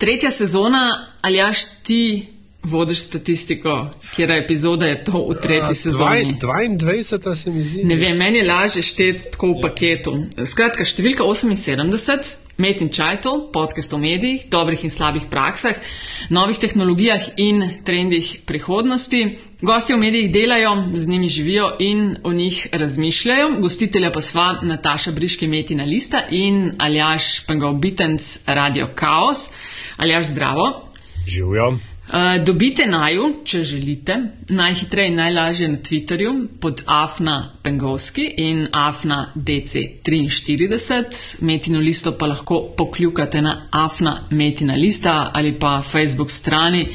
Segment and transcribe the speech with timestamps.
[0.00, 2.26] Tretja sezona, ali jaš ti
[2.62, 6.36] vodiš statistiko, kjer epizoda je to v tretji sezoni?
[6.40, 7.84] 22, se mi zdi.
[7.84, 10.14] Ne vem, meni je lažje šteti tako v paketu.
[10.46, 15.74] Skratka, številka 78, Met in Čajto, podcast o medijih, dobrih in slabih praksah,
[16.28, 19.38] novih tehnologijah in trendih prihodnosti.
[19.60, 23.50] Gosti v medijih delajo, z njimi živijo in o njih razmišljajo.
[23.60, 29.50] Gostitelja pa sva Nataša Briški Metina Lista in Aljaš Pengovitenc Radio Chaos.
[29.96, 30.92] Aljaš zdravo.
[31.26, 31.89] Živijo.
[32.10, 34.16] Uh, dobite naju, če želite,
[34.48, 41.36] najhitreje in najlažje na Twitterju pod Afna Pengovski in Afna DC43.
[41.40, 46.88] Metino listo pa lahko pokljukate na Afna Metina lista ali pa Facebook strani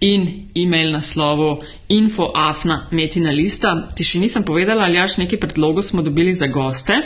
[0.00, 1.58] in e-mail naslovu
[1.88, 3.88] infoafna Metina lista.
[3.96, 7.00] Ti še nisem povedala, ali jaš nekaj predlogov smo dobili za goste.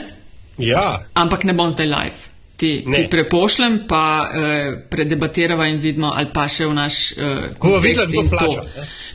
[0.58, 1.04] Ja.
[1.14, 6.48] Ampak ne bom zdaj live ti, ti prepošljem, pa eh, predebatirava in vidimo, ali pa
[6.48, 7.16] še v naš eh,
[7.58, 7.58] kontekst.
[7.58, 7.78] Ko
[8.10, 8.64] vidimo, kdo plača.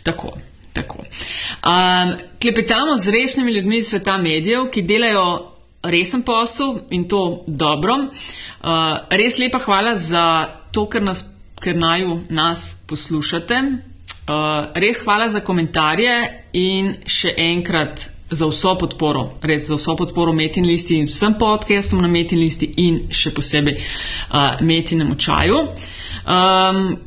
[0.04, 0.34] Tako.
[0.73, 1.04] tako.
[1.04, 5.26] Um, klepetamo z resnimi ljudmi iz sveta medijev, ki delajo
[5.84, 7.96] resen posel in to dobro.
[8.04, 10.26] Uh, res lepa hvala za
[10.72, 11.24] to, ker, nas,
[11.59, 13.62] ker naju nas poslušate.
[14.30, 16.16] Uh, res hvala za komentarje
[16.53, 22.02] in še enkrat za vso podporo, res za vso podporo Metin listi in vsem podcastom
[22.02, 25.67] na Metin listi in še posebej uh, Metinem očaju.
[26.25, 26.97] Um,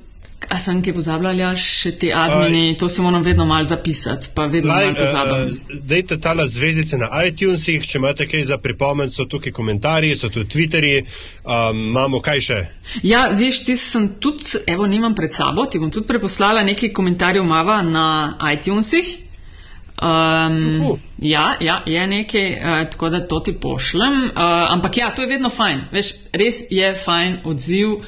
[0.50, 4.48] A sem kaj pozabljala, še te admini, uh, to se moram vedno malo zapisati, pa
[4.50, 5.44] vedno malo pozabljam.
[5.46, 10.28] Uh, dejte tale zvezdice na iTunesih, če imate kaj za pripomen, so tukaj komentarji, so
[10.34, 11.04] tu Twitterji,
[11.46, 12.58] um, imamo kaj še?
[13.06, 17.46] Ja, veš, ti sem tudi, evo, nimam pred sabo, ti bom tudi preposlala nekaj komentarjev
[17.46, 18.06] mava na
[18.52, 19.14] iTunesih.
[20.02, 24.24] Um, ja, ja, je nekaj, uh, tako da to ti pošljem.
[24.24, 24.32] Uh,
[24.68, 25.84] ampak ja, to je vedno fajn.
[25.92, 28.00] Veš, res je fajn odziv,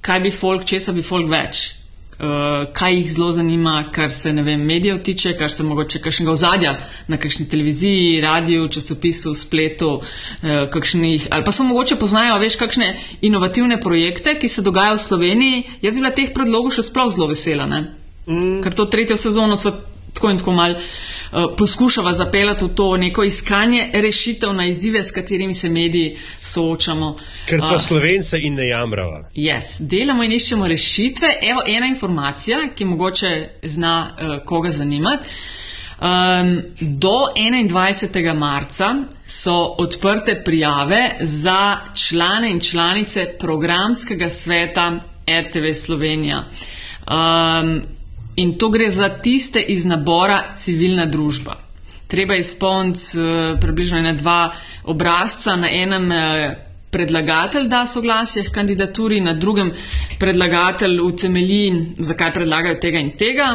[0.00, 1.80] kaj bi folk, česa bi folk več.
[2.20, 6.32] Uh, kaj jih zelo zanima, kar se ne vem, medijev tiče, kar se mogoče kakšnega
[6.32, 6.74] ozadja
[7.08, 12.92] na kakšni televiziji, radiju, časopisu, spletu, uh, kakšnih, ali pa so mogoče poznajo, veš, kakšne
[13.26, 15.62] inovativne projekte, ki se dogajajo v Sloveniji.
[15.80, 18.60] Jaz bi bila teh predlogov še sploh zelo vesela, mm.
[18.62, 19.72] ker to tretjo sezono so
[20.14, 25.10] tako in tako mal uh, poskušava zapeljati v to neko iskanje rešitev na izzive, s
[25.10, 27.16] katerimi se mediji soočamo.
[27.46, 29.28] Ker so uh, slovence in ne jamrava.
[29.34, 31.28] Yes, delamo in iščemo rešitve.
[31.42, 35.28] Evo ena informacija, ki mogoče zna uh, koga zanimati.
[36.00, 38.34] Um, do 21.
[38.34, 38.94] marca
[39.26, 46.44] so odprte prijave za člane in članice programskega sveta RTV Slovenija.
[47.06, 47.82] Um,
[48.36, 51.56] In to gre za tiste iz nabora civilna družba.
[52.06, 54.52] Treba izpolniti uh, približno ena dva
[54.84, 56.52] obrazca, na enem uh,
[56.90, 59.72] predlagatelj da soglasje k kandidaturi, na drugem
[60.18, 63.50] predlagatelj utemelji, zakaj predlagajo tega in tega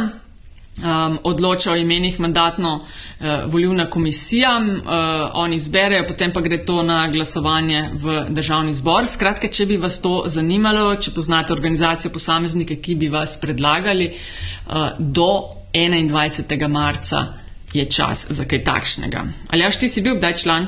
[0.77, 2.85] um, odloča o imenih mandatno
[3.19, 4.91] uh, komisija, uh,
[5.33, 9.07] oni izberejo, potem pa gre to na glasovanje v državni zbor.
[9.07, 14.89] Skratka, če bi vas to zanimalo, če poznate organizacijo posameznike, ki bi vas predlagali, uh,
[14.99, 16.67] do 21.
[16.67, 17.25] marca
[17.73, 19.25] je čas za kaj takšnega.
[19.47, 20.67] Ali jaš ti si bil kdaj član?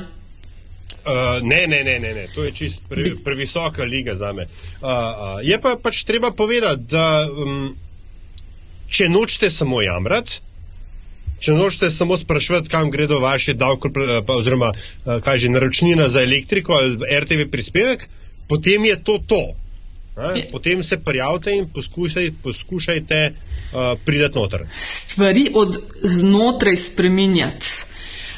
[1.07, 4.43] Uh, ne, ne, ne, ne, ne, to je čist pre, previsoka liga za me.
[4.43, 7.77] Uh, uh, je pa pač treba povedati, da um,
[8.89, 10.39] če nočete samo jamrati,
[11.39, 13.89] če nočete samo spraševati, kam gredo vaše davke,
[14.27, 18.07] oziroma eh, kaj že naročnina za elektriko ali RTV prispevek,
[18.47, 19.43] potem je to to.
[20.17, 20.47] Ne?
[20.51, 24.63] Potem se prijavite in poskušajte, poskušajte uh, priti noter.
[24.81, 27.67] Stvari od znotraj spreminjati.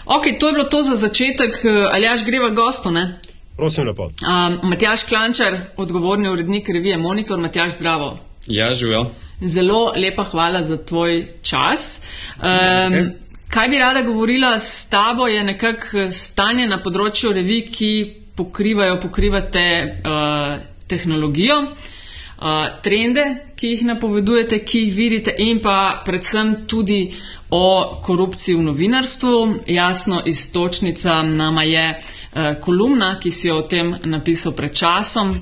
[0.05, 3.19] Ok, to je bilo to za začetek, eh, ali jaš greva gosto, ne?
[3.55, 4.03] Prosim, lepo.
[4.03, 8.17] Um, Matjaš Klančar, odgovorni urednik revije Monitor, Matjaš, zdravo.
[8.47, 9.11] Ja, živijo.
[9.41, 12.01] Zelo lepa hvala za tvoj čas.
[12.35, 13.11] Um,
[13.49, 17.91] kaj bi rada govorila s tabo, je nekako stanje na področju revij, ki
[18.35, 26.55] pokrivajo, pokrivate uh, tehnologijo, uh, trende, ki jih napovedujete, ki jih vidite, in pa predvsem
[26.67, 27.13] tudi
[27.49, 29.33] o korupciji v novinarstvu.
[29.67, 35.37] Jasno, istočnica nama je uh, kolumna, ki si jo o tem napisal pred časom.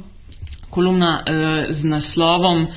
[0.70, 2.68] Kolumna uh, z naslovom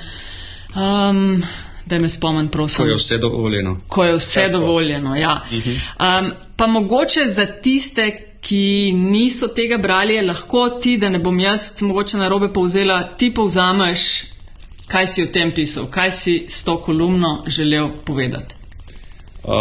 [0.74, 1.42] Um,
[1.86, 2.84] da me spomnim, prosim.
[2.84, 3.76] Ko je vse dovoljeno.
[3.88, 4.58] Ko je vse Tako.
[4.58, 5.40] dovoljeno, ja.
[5.54, 11.82] Um, pa mogoče za tiste, ki niso tega brali, lahko ti, da ne bom jaz
[11.82, 14.00] mogoče na robe povzela, ti povzameš,
[14.86, 18.54] kaj si o tem pisal, kaj si s to kolumno želel povedati.
[19.44, 19.52] Uh,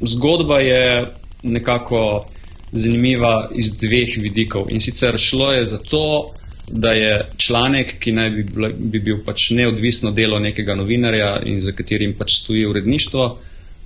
[0.00, 2.26] zgodba je nekako
[2.72, 4.66] zanimiva iz dveh vidikov.
[4.70, 6.34] In sicer šlo je za to,
[6.72, 11.60] da je članek, ki naj bi, bila, bi bil pač neodvisno delo nekega novinarja in
[11.60, 13.26] za katerim pač stoji uredništvo,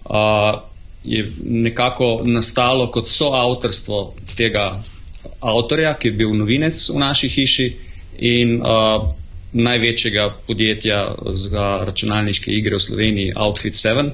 [0.04, 0.60] uh,
[1.04, 4.82] je nekako nastalo kot soavtorstvo tega
[5.40, 7.68] avtorja, ki je bil novinec v naši hiši
[8.18, 9.10] in uh,
[9.52, 11.02] največjega podjetja
[11.34, 14.10] za računalniške igre v Sloveniji, Outfit 7.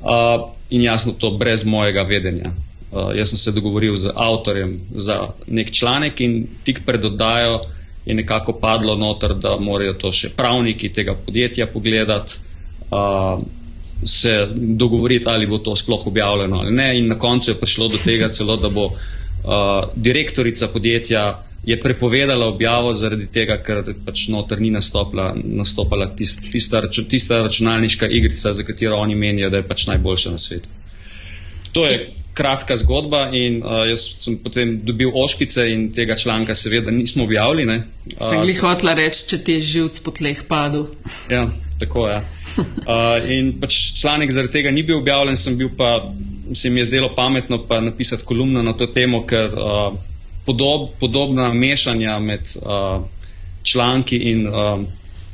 [0.00, 2.52] Uh, in jasno, to brez mojega vedenja.
[2.92, 7.60] Uh, jaz sem se dogovoril z avtorjem za nek članek in tik pred oddajo
[8.08, 12.38] je nekako padlo noter, da morajo to še pravniki tega podjetja pogledati,
[12.90, 13.42] uh,
[14.04, 16.92] se dogovoriti, ali bo to sploh objavljeno ali ne.
[16.98, 21.26] In na koncu je prišlo do tega celo, da bo uh, direktorica podjetja
[21.64, 28.08] je prepovedala objavo zaradi tega, ker pač noter ni nastopila, nastopala tist, tista, tista računalniška
[28.08, 30.68] igrica, za katero oni menijo, da je pač najboljša na svetu.
[31.72, 31.98] To je
[32.38, 37.66] kratka zgodba in uh, jaz sem potem dobil ošpice in tega članka seveda nismo objavili.
[37.66, 37.78] Ne.
[38.06, 40.86] Uh, sem jih hotela reči, če ti je živc po tleh padel.
[41.32, 41.46] Ja,
[41.82, 42.18] tako je.
[42.18, 42.22] Ja.
[42.58, 45.96] Uh, in pač članek zaradi tega ni bil objavljen, sem bil pa,
[46.54, 49.90] se mi je zdelo pametno pa napisati kolumno na to temo, ker uh,
[50.46, 53.02] podob, podobna mešanja med uh,
[53.62, 54.86] članki in uh,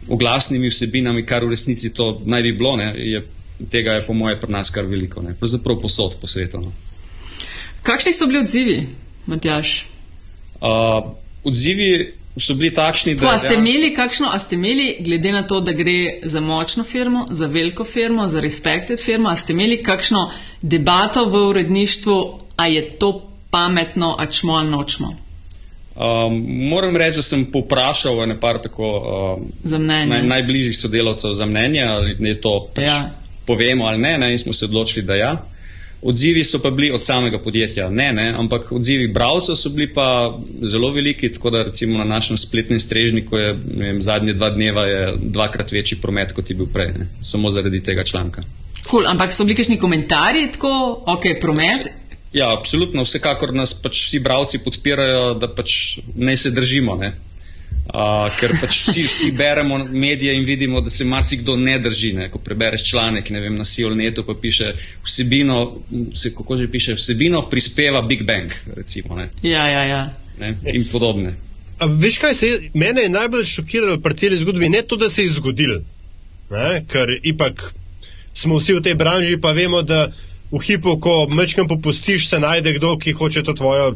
[0.08, 3.22] oglasnimi vsebinami, kar v resnici to naj bi bilo, ne, je,
[3.70, 6.60] tega je po moje pri nas kar veliko, ne, pravzaprav posod po svetu.
[6.60, 6.72] No.
[7.84, 8.86] Kakšni so bili odzivi,
[9.26, 9.86] Matjaš?
[10.60, 11.12] Uh,
[11.44, 13.26] odzivi so bili takšni, da.
[13.26, 16.84] Ko, a, ste imeli kakšno, a ste imeli, glede na to, da gre za močno
[16.84, 20.30] firmo, za veliko firmo, za respected firmo, a ste imeli kakšno
[20.62, 22.16] debato v uredništvu,
[22.56, 25.14] a je to pametno, a čmo ali nočmo?
[25.94, 26.40] Um,
[26.70, 28.88] moram reči, da sem poprašal ene par tako
[29.64, 33.10] um, naj, najbližjih sodelavcev za mnenje, ali ne to pač ja.
[33.46, 35.36] povemo ali ne, ne, in smo se odločili, da ja.
[36.04, 40.38] Odzivi so pa bili od samega podjetja, ne, ne, ampak odzivi bralcev so bili pa
[40.62, 45.14] zelo veliki, tako da recimo na našem spletnem strežniku je vem, zadnje dva dneva je
[45.16, 48.44] dvakrat večji promet, kot je bil prej, ne, samo zaradi tega članka.
[48.90, 50.72] Cool, ampak so bili kakšni komentarji, tako,
[51.06, 51.88] ok, promet?
[52.34, 56.96] Ja, absolutno, vsekakor nas pač vsi bravci podpirajo, da pač ne se držimo.
[57.00, 57.12] Ne?
[57.84, 62.12] Uh, ker pač vsi, vsi beremo medije in vidimo, da se marsikdo ne drži.
[62.16, 62.30] Ne?
[62.32, 64.72] Ko prebereš članek vem, na Siolnetu, pa piše
[65.04, 65.82] vsebino,
[66.14, 68.52] se, kako že piše, vsebino prispeva Big Bang.
[68.76, 70.08] Recimo, ja, ja, ja.
[70.72, 71.36] In podobne.
[71.78, 74.68] A veš, kaj se mene je najbolj šokiralo pri celi zgodbi?
[74.68, 75.82] Ne to, da se je zgodil,
[76.50, 76.84] ne?
[76.88, 77.74] ker ipak
[78.34, 80.08] smo vsi v tej branži, pa vemo, da
[80.50, 83.94] v hipu, ko mečkam popustiš, se najde kdo, ki hoče to tvojo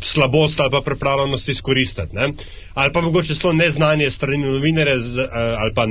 [0.00, 2.16] slabost ali pa pripravljenost izkoristiti.
[2.16, 2.32] Ne?
[2.74, 4.94] Ali pa mogoče celo neznanje strani novinarja
[5.58, 5.86] ali pa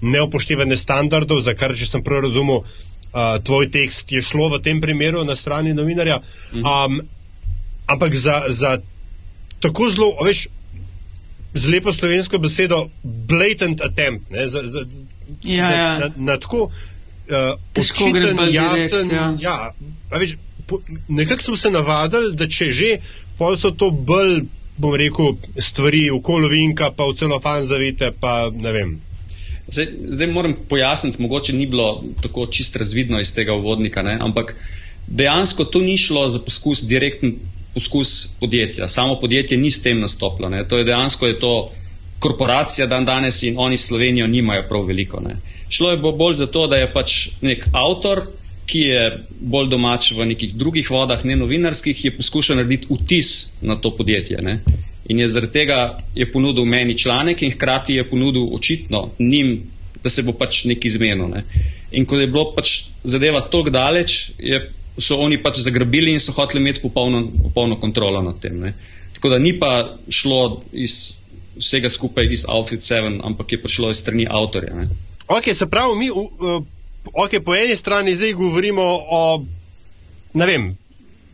[0.00, 4.80] neopoštevanje standardov, za kar, če sem prav razumel, uh, tvoj tekst je šlo v tem
[4.80, 6.20] primeru na strani novinarja.
[6.54, 7.02] Um,
[7.86, 8.78] ampak za, za
[9.60, 10.46] tako zelo, veš,
[11.54, 14.30] z lepo slovensko besedo, blatant attempt.
[14.30, 14.86] Ne, za, za,
[15.42, 15.98] ja, na, ja.
[15.98, 19.08] Na, na tako uh, očiten, jasen.
[19.08, 19.72] Direkt, ja.
[20.10, 20.28] Ja,
[21.08, 22.90] Nekako smo se navadili, da če že,
[23.40, 24.42] pol so to bolj,
[24.80, 28.90] bom rekel, stvari v kolovinka, pa v celofan zavite, pa ne vem.
[29.70, 34.18] Zdaj, zdaj moram pojasniti, mogoče ni bilo tako čist razvidno iz tega uvodnika, ne?
[34.20, 34.56] ampak
[35.06, 37.38] dejansko to ni šlo za poskus, direktni
[37.74, 38.88] poskus podjetja.
[38.88, 40.48] Samo podjetje ni s tem nastopilo.
[40.48, 40.64] Ne?
[40.68, 41.70] To je dejansko je to
[42.18, 45.20] korporacija dan danes in oni Slovenijo nimajo prav veliko.
[45.20, 45.36] Ne?
[45.68, 48.26] Šlo je bolj za to, da je pač nek avtor,
[48.70, 49.02] ki je
[49.40, 54.38] bolj domač v nekih drugih vodah, ne novinarskih, je poskušal narediti vtis na to podjetje.
[54.42, 54.60] Ne?
[55.10, 59.62] In je zaradi tega je ponudil meni članek in hkrati je ponudil očitno njim,
[60.02, 61.28] da se bo pač nek izmenil.
[61.28, 61.44] Ne?
[61.90, 64.62] In ko je bilo pač zadeva tako daleč, je,
[64.98, 68.60] so oni pač zagrabili in so hoteli imeti popolno, popolno kontrolo nad tem.
[68.60, 68.74] Ne?
[69.16, 71.20] Tako da ni pa šlo iz
[71.60, 74.74] vsega skupaj iz Outfit 7, ampak je prišlo iz strani avtorja.
[74.74, 74.88] Ne?
[75.28, 76.62] Ok, se pravi, mi uh,
[77.12, 79.44] okay, po eni strani zdaj govorimo o,
[80.34, 80.76] ne vem,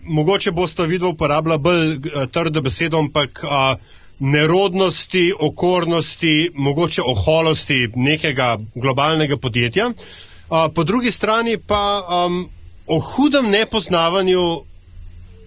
[0.02, 3.80] mogoče boste videli uporabljati bolj uh, trdo besedo, ampak uh,
[4.18, 9.86] nerodnosti, okornosti, mogoče oholosti nekega globalnega podjetja.
[9.86, 12.48] Uh, po drugi strani pa um,
[12.86, 14.62] o hudem nepoznavanju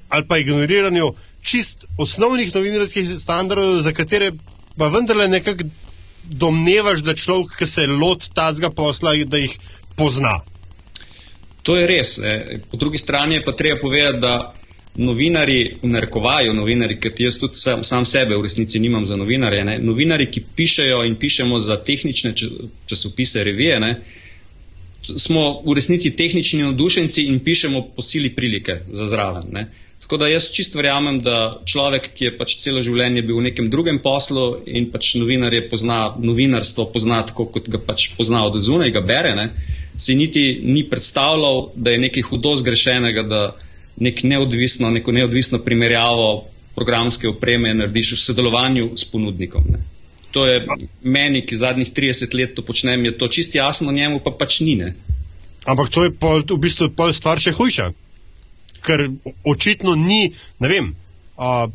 [0.10, 4.32] ali pa ignoriranju čist osnovnih novinarskih standardov, za katere
[4.78, 5.64] pa vendarle nekako
[6.24, 9.58] domnevaš, da človek, ki se loti tazga posla, da jih
[10.00, 10.40] pozna.
[11.68, 12.18] To je res.
[12.24, 12.62] Ne.
[12.72, 14.54] Po drugi strani je pa treba povedati, da
[15.00, 19.64] novinari, v narekovaju novinari, ker jaz tudi sam, sam sebe v resnici nimam za novinarje,
[19.64, 19.78] ne.
[19.80, 22.34] novinari, ki pišejo in pišemo za tehnične
[22.86, 23.92] časopise, revije, ne,
[25.16, 29.48] smo v resnici tehnični navdušenci in pišemo po sili prilike za zraven.
[29.52, 29.68] Ne.
[30.00, 33.68] Tako da jaz čist verjamem, da človek, ki je pač celo življenje bil v nekem
[33.70, 38.94] drugem poslu in pač novinarje pozna, novinarstvo pozna tako, kot ga pač pozna od zunaj,
[38.96, 39.50] ga bere, ne,
[40.00, 43.42] si niti ni predstavljal, da je nekaj hudo zgrešenega, da
[44.00, 49.66] nek neodvisno, neko neodvisno primerjavo programske opreme narediš v sodelovanju s ponudnikom.
[49.68, 49.84] Ne.
[50.32, 50.62] To je
[51.04, 54.76] meni, ki zadnjih 30 let to počnem, je to čist jasno, njemu pa pač ni.
[54.80, 54.94] Ne.
[55.66, 57.90] Ampak to je pol, v bistvu pol stvar še hujša,
[58.86, 59.10] ker
[59.44, 60.96] očitno ni, ne vem.
[61.38, 61.68] A,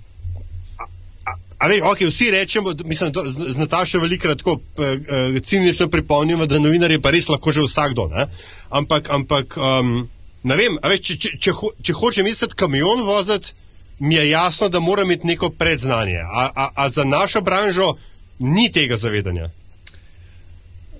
[1.64, 6.58] A veš, okay, vsi rečemo, mislim, da z Natašo velikrat tako uh, cinično pripomnimo, da
[6.58, 8.04] novinar je pa res lahko že vsakdo.
[8.12, 8.26] Ne?
[8.68, 10.08] Ampak, ampak um,
[10.42, 13.54] ne vem, veš, če, če, če, ho, če hočem misliti kamion voziti,
[13.98, 16.20] mi je jasno, da moram imeti neko predznanje.
[16.20, 17.94] A, a, a za našo branžo
[18.38, 19.48] ni tega zavedanja?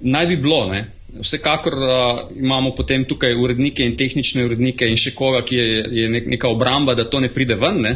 [0.00, 0.93] Naj bi bilo, ne.
[1.20, 1.92] Vsekakor uh,
[2.36, 6.94] imamo potem tukaj urednike in tehnične urednike in še koga, ki je, je neka obramba,
[6.98, 7.80] da to ne pride ven.
[7.84, 7.94] Ne.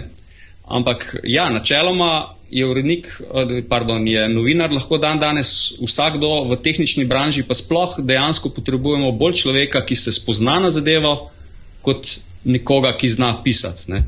[0.69, 3.09] Ampak ja, načeloma je urednik,
[3.69, 9.41] pardon, je novinar lahko dan danes vsakdo v tehnični branži, pa sploh dejansko potrebujemo bolj
[9.43, 11.31] človeka, ki se spozna na zadevo,
[11.85, 13.91] kot nekoga, ki zna pisati.
[13.93, 14.05] Ne.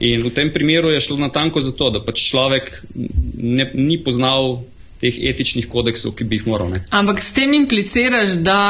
[0.00, 4.62] In v tem primeru je šlo na tanko zato, da pač človek ne, ni poznal
[5.00, 6.70] teh etičnih kodeksov, ki bi jih moral.
[6.74, 6.84] Ne.
[6.90, 8.60] Ampak s tem impliciraš, da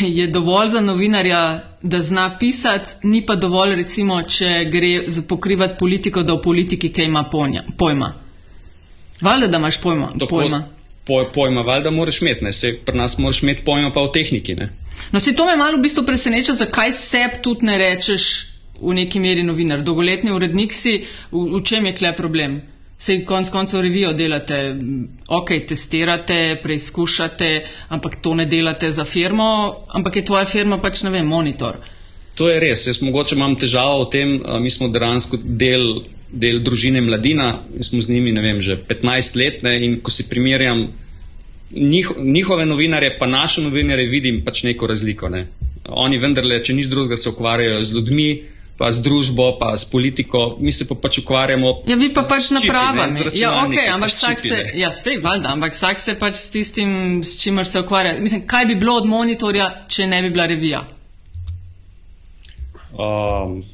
[0.00, 1.42] je dovolj za novinarja,
[1.82, 6.92] da zna pisati, ni pa dovolj, recimo, če gre za pokrivati politiko, da v politiki
[6.92, 8.12] kaj ima ponja, pojma.
[9.20, 10.12] Valjda, da imaš pojma.
[10.28, 10.68] Pojma.
[11.06, 14.54] Poj, pojma, valjda moraš imeti, ne, se pri nas moraš imeti pojma pa v tehniki.
[14.54, 14.68] Ne.
[15.12, 18.24] No, se to me malo v bistvu preseneča, zakaj sebi tudi ne rečeš
[18.80, 19.82] v neki meri novinar.
[19.82, 21.00] Dolgoletni urednik si,
[21.32, 22.60] v, v čem je kle problem?
[22.98, 24.74] Sej konc koncev revijo delate,
[25.28, 27.50] ok, testirate, preizkušate,
[27.94, 31.78] ampak to ne delate za firmo, ampak je tvoja firma pač, ne vem, monitor.
[32.38, 37.00] To je res, jaz mogoče imam težavo v tem, mi smo dejansko del, del družine
[37.02, 40.88] mladina in smo z njimi, ne vem, že 15 let ne, in ko si primerjam
[41.70, 45.28] njih, njihove novinarje, pa naše novinarje, vidim pač neko razliko.
[45.28, 45.46] Ne.
[45.88, 48.30] Oni vendarle, če nič drugega, se ukvarjajo z ljudmi,
[48.78, 51.82] pa z družbo, pa s politiko, mi se pa pač ukvarjamo.
[51.90, 53.08] Ja, vi pa pač naprava.
[53.34, 56.92] Ja, ok, ampak vsak se, ja, sej, valjda, ampak vsak se pač s tistim,
[57.26, 58.14] s čimer se ukvarja.
[58.22, 60.84] Mislim, kaj bi bilo od monitorja, če ne bi bila revija?
[62.94, 63.64] Um,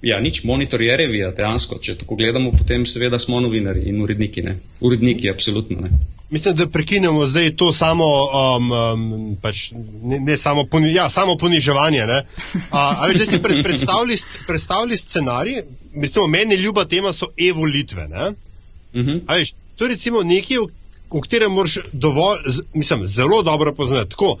[0.00, 1.76] ja, nič, monitor je revija, dejansko.
[1.84, 4.44] Če tako gledamo, potem seveda smo novinari in uredniki.
[4.48, 4.56] Ne?
[4.80, 5.84] Uredniki, absolutno.
[5.84, 6.00] Ne?
[6.30, 9.72] Mislim, da prekinemo zdaj to samo, um, um, pač
[10.02, 12.02] ne, ne samo, poni, ja, samo poniževanje.
[12.02, 12.22] A,
[12.70, 18.04] a veš, da si pred, predstavili, predstavili scenarij, mislim, meni ljuba tema so evolitve.
[18.04, 19.10] Uh mhm.
[19.10, 19.38] -huh.
[19.38, 22.38] veš, to je recimo nekaj, v, katerem moraš dovolj,
[22.74, 24.10] mislim, zelo dobro poznati.
[24.10, 24.38] Tako,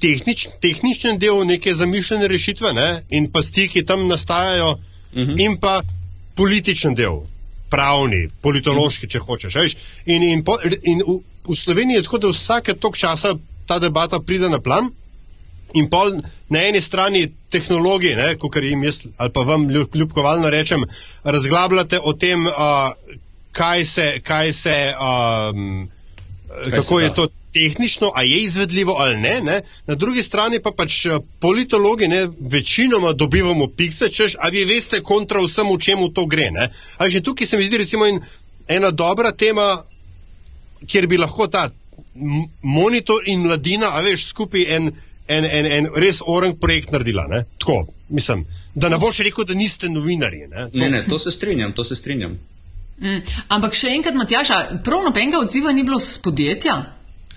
[0.00, 4.78] tehnič, tehničen del neke zamišljene rešitve ne, in pa stiki, ki tam nastajajo, uh
[5.16, 5.30] Mhm.
[5.30, 5.44] -huh.
[5.44, 5.82] in pa
[6.34, 7.16] političen del
[7.70, 9.58] pravni, politološki, če hočeš.
[9.60, 9.76] Veš?
[10.06, 13.34] In, in, po, in v, v Sloveniji je tako, da vsake tok časa
[13.66, 14.90] ta debata pride na plan.
[15.74, 16.14] In pol
[16.48, 20.84] na eni strani tehnologije, kot jim jaz ali pa vam ljubkovalno rečem,
[21.24, 22.94] razglabljate o tem, uh,
[23.52, 25.88] kaj se, kaj se, um,
[26.64, 29.40] Kaj kako je to tehnično, a je izvedljivo ali ne.
[29.40, 29.60] ne?
[29.86, 35.00] Na drugi strani pa pač eh, politologi ne, večinoma dobivamo pikse, češ, a vi veste
[35.00, 36.50] kontra vsemu, čemu to gre.
[36.50, 36.68] Ne?
[36.98, 38.20] A že tukaj se mi zdi recimo in,
[38.68, 39.82] ena dobra tema,
[40.86, 41.70] kjer bi lahko ta
[42.62, 44.90] monitor in mladina, a veš, skupaj en,
[45.28, 47.26] en, en, en res orang projekt naredila.
[47.28, 47.44] Ne?
[47.58, 48.44] Tako, mislim,
[48.74, 50.48] da ne boš rekel, da niste novinarji.
[50.52, 50.68] Ne?
[50.72, 52.38] Ne, ne, to se strinjam, to se strinjam.
[52.98, 53.20] Mm.
[53.48, 56.76] Ampak še enkrat, Matjaša, prav nobenega odziva ni bilo z podjetja?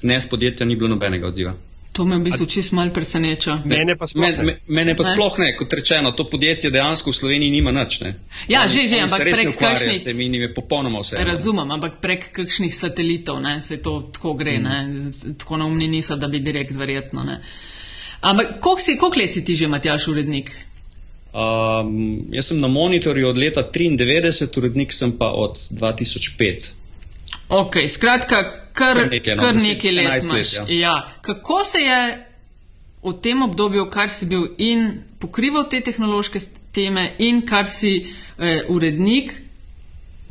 [0.03, 1.51] Ne, z podjetja ni bilo nobenega odziva.
[1.91, 3.57] To me v bistvu čist mal preseneča.
[3.65, 4.43] Mene pa sploh Me, ne.
[4.43, 5.09] me, mene pa Ne.
[5.09, 7.99] sploh ne, kot rečeno, to podjetje dejansko v Sloveniji nima nič.
[8.01, 8.11] Ne.
[8.47, 11.17] Ja, Oni- že, že, ampak prek kakšnih- s tem in jim je popolnoma vse.
[11.17, 14.63] Razumem, ampak prek kakšnih satelitov ne, se to tako gre, mm.
[14.63, 14.77] ne,
[15.35, 17.23] tako naumni niso, da bi direkt verjetno.
[17.23, 17.41] Ne.
[18.21, 20.51] Ampak koliko si- koliko let si ti že, Matjaš, urednik?
[21.33, 26.71] Um, jaz sem na monitorju od leta 93, urednik sem pa od 2005.
[27.49, 28.43] Ok, skratka,
[28.73, 30.53] kar, Kar nekaj, no, kar nekaj let 11 let, imaš.
[30.53, 30.79] ja.
[30.79, 31.11] Ja.
[31.21, 32.25] Kako se je
[33.03, 36.39] v tem obdobju, kar si bil in pokrival te tehnološke
[36.71, 37.93] teme, in kar si
[38.37, 39.33] eh, urednik,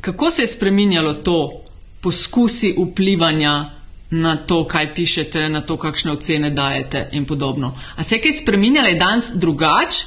[0.01, 1.63] kako se je spremenjalo to
[2.01, 3.71] poskusi vplivanja
[4.09, 7.73] na to, kaj pišete, na to, kakšne ocene dajete in podobno?
[7.95, 10.05] A se je kaj spremenjalo, je danes drugače,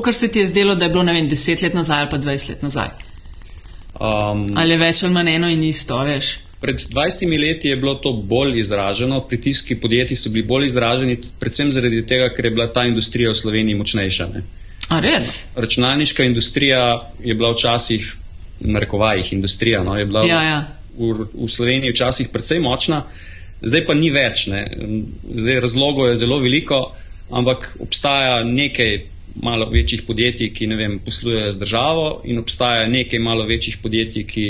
[0.00, 2.48] kot se ti je zdelo, da je bilo, vem, 10 let nazaj ali pa 20
[2.48, 2.88] let nazaj?
[4.00, 6.38] Um, Ali je več ali manj eno in isto, veš?
[6.62, 11.70] Pred 20 leti je bilo to bolj izraženo, pritiski podjetij so bili bolj izraženi, predvsem
[11.74, 14.28] zaradi tega, ker je bila ta industrija v Sloveniji močnejša.
[14.34, 14.42] Ne.
[14.88, 15.32] A res?
[15.56, 18.06] Računalniška industrija je bila včasih,
[18.60, 20.60] na rekovajih, industrija, no, je bila Ja, ja.
[20.98, 23.04] v, v Sloveniji včasih precej močna,
[23.62, 24.46] zdaj pa ni več.
[24.46, 24.62] Ne.
[25.26, 26.92] Zdaj razlogov je zelo veliko,
[27.30, 29.02] ampak obstaja nekaj
[29.40, 34.26] malo večjih podjetij, ki ne vem, poslujejo z državo, in obstaja nekaj malo večjih podjetij,
[34.28, 34.46] ki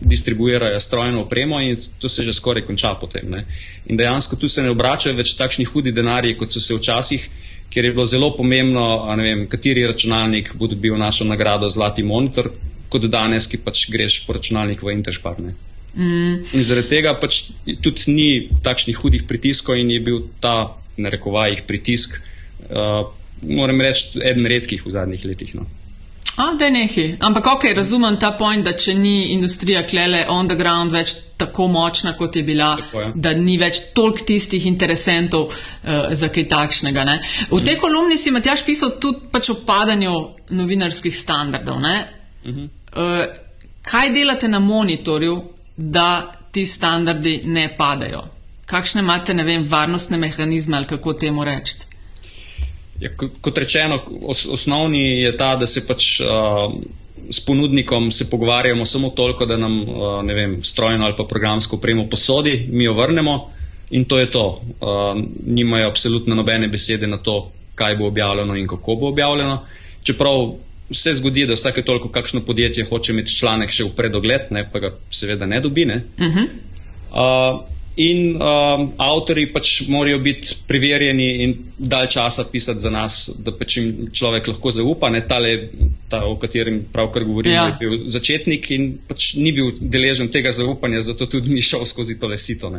[0.00, 3.30] distribuirajo strojno opremo, in to se že skoraj konča potem.
[3.30, 3.44] Ne.
[3.86, 7.28] In dejansko tu se ne obračajo več takšni hudi denarji, kot so se včasih,
[7.70, 12.50] ker je bilo zelo pomembno, ne vem, kateri računalnik bo dobil našo nagrado Zlati monitor,
[12.92, 15.40] kot danes, ki pač greš po računalnik v Interspar.
[15.40, 15.54] Ne.
[15.94, 18.28] Mm, In zaradi tega pač tudi ni
[18.64, 22.18] takšnih hudih pritiskov in je bil ta, na rekovajih, pritisk,
[22.68, 23.08] uh,
[23.42, 25.54] moram reči, eden redkih v zadnjih letih.
[25.54, 25.66] No.
[26.36, 27.08] A, da je nekaj.
[27.20, 31.66] Ampak ok, razumem ta point, da če ni industrija klele on the ground več tako
[31.68, 33.12] močna, kot je bila, Tako je.
[33.14, 37.04] da ni več toliko tistih interesentov uh, za kaj takšnega.
[37.04, 37.18] Ne?
[37.50, 40.14] V tej kolumni si Matjaš pisal tudi pač o padanju
[40.56, 41.82] novinarskih standardov.
[41.84, 43.26] Uh,
[43.82, 45.36] kaj delate na monitorju,
[45.76, 48.24] da ti standardi ne padajo?
[48.66, 51.91] Kakšne imate, ne vem, varnostne mehanizme ali kako temu reči?
[53.02, 53.98] Ja, ko- kot rečeno,
[54.30, 56.74] os, osnovni je ta, da se pač uh,
[57.30, 62.06] s ponudnikom se pogovarjamo samo toliko, da nam uh, vem, strojno ali pa programsko opremo
[62.10, 63.50] posodi, mi jo vrnemo
[63.90, 64.44] in to je to.
[64.80, 69.64] Uh, nimajo absolutno nobene besede na to, kaj bo objavljeno in kako bo objavljeno.
[70.02, 70.52] Čeprav
[70.92, 74.78] se zgodi, da vsake toliko kakšno podjetje hoče imeti članek še v predogled, ne, pa
[74.78, 75.84] ga seveda ne dobi.
[75.84, 76.04] Ne.
[76.18, 76.48] Uh -huh.
[77.12, 83.52] Uh, in um, avtori pač morajo biti preverjeni in dalj časa pisati za nas, da
[83.52, 85.10] pač jim človek lahko zaupa.
[85.10, 85.68] Ne, tale,
[86.08, 87.66] ta, o katerem pravkar govorim, Ja.
[87.68, 92.18] je bil začetnik in pač ni bil deležen tega zaupanja, zato tudi ni šel skozi
[92.20, 92.70] tole sito.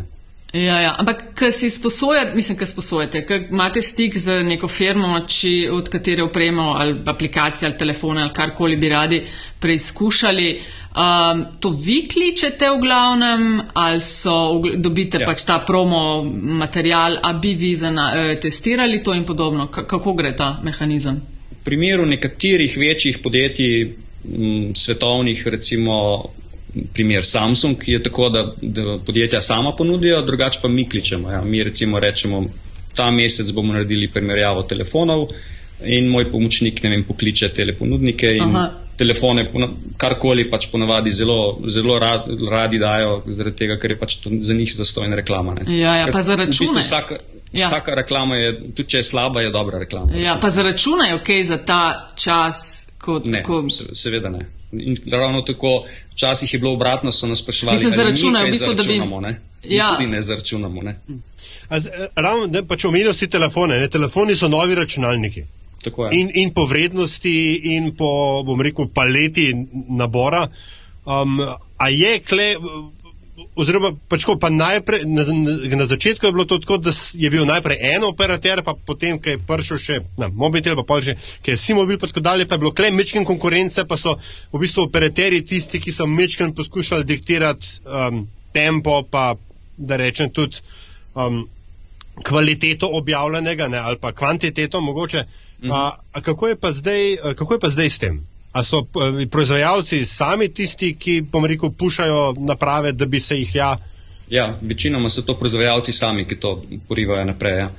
[0.53, 0.95] Ja, ja.
[0.99, 5.89] ampak ko si sposojate, mislim, ko sposojate, ko imate stik z neko firmo, či, od
[5.89, 9.21] katere opremo ali aplikacije ali telefone ali karkoli bi radi
[9.59, 10.59] preizkušali,
[10.93, 15.17] um, to vi kličete v glavnem ali so, dobite.
[15.17, 15.25] Ja.
[15.25, 16.23] pač ta promo
[16.61, 19.67] material, a bi vi zana, eh, testirali to in podobno.
[19.67, 21.21] K kako gre ta mehanizem?
[21.51, 26.23] V primeru nekaterih večjih podjetij, m, svetovnih, recimo
[26.93, 31.31] primer Samsung, je tako, da, da podjetja sama ponudijo, drugače pa mi kličemo.
[31.31, 31.41] Ja.
[31.41, 32.45] Mi recimo rečemo,
[32.95, 35.27] ta mesec bomo naredili primerjavo telefonov
[35.85, 38.69] in moj pomočnik ne vem, pokliče teleponudnike in Aha.
[38.97, 39.47] Telefone,
[39.97, 44.53] karkoli pač ponavadi zelo, zelo rad, radi dajo, zaradi tega, ker je pač to za
[44.53, 45.53] njih zastojna reklama.
[45.57, 45.79] Ne.
[45.79, 46.81] Ja, ja, Ker pa za v bistvu račune.
[46.81, 47.17] Vsaka,
[47.53, 47.67] Ja.
[47.67, 50.13] vsaka reklama je, tudi če je slaba, je dobra reklama.
[50.17, 54.45] Ja, pa zaračunajo kaj za ta čas, ko, Ne, ko se, seveda ne.
[54.73, 58.83] In ravno tako, včasih je bilo obratno, so nas spraševali, ali zaračunajo, v bistvu, da
[58.83, 59.41] bi- ne?
[59.65, 59.89] Ja.
[59.89, 60.81] tudi ne zaračunamo.
[60.81, 60.99] Ne?
[61.69, 63.79] A z- eh, Ravno, ne, pač omenil si telefone.
[63.79, 63.87] Ne?
[63.87, 65.43] Telefoni so novi računalniki.
[65.83, 66.19] Tako je.
[66.19, 68.09] In, in po vrednosti, in po,
[68.43, 69.53] bom rekel, paleti
[69.89, 70.47] nabora.
[71.05, 71.39] Um,
[71.77, 72.55] a je kle,
[73.55, 75.23] oziroma pač ko, pa najprej, na,
[75.75, 79.33] na, začetku je bilo to tako, da je bil najprej en operater, pa potem, ko
[79.33, 82.63] je prišel še na mobitel, pa že, ki je Simobil, pa tako dalje, pa je
[82.65, 84.15] bilo kle mečken konkurence, pa so
[84.53, 89.33] v bistvu operaterji tisti, ki so mečken poskušali diktirati um, tempo, pa
[89.77, 90.63] da rečem tudi.
[91.13, 91.47] Um,
[92.13, 95.23] kvaliteto objavljenega ne, ali pa kvantiteto mogoče.
[95.63, 95.71] -hmm.
[95.71, 98.15] a, a kako, je pa zdaj, kako je pa zdaj s tem?
[98.53, 103.55] A so eh, proizvajalci sami tisti, ki, bom rekel, pušajo naprave, da bi se jih
[103.55, 103.73] ja.
[104.29, 107.57] Ja, večinoma so to proizvajalci sami, ki to porivajo naprej.
[107.59, 107.69] Ja.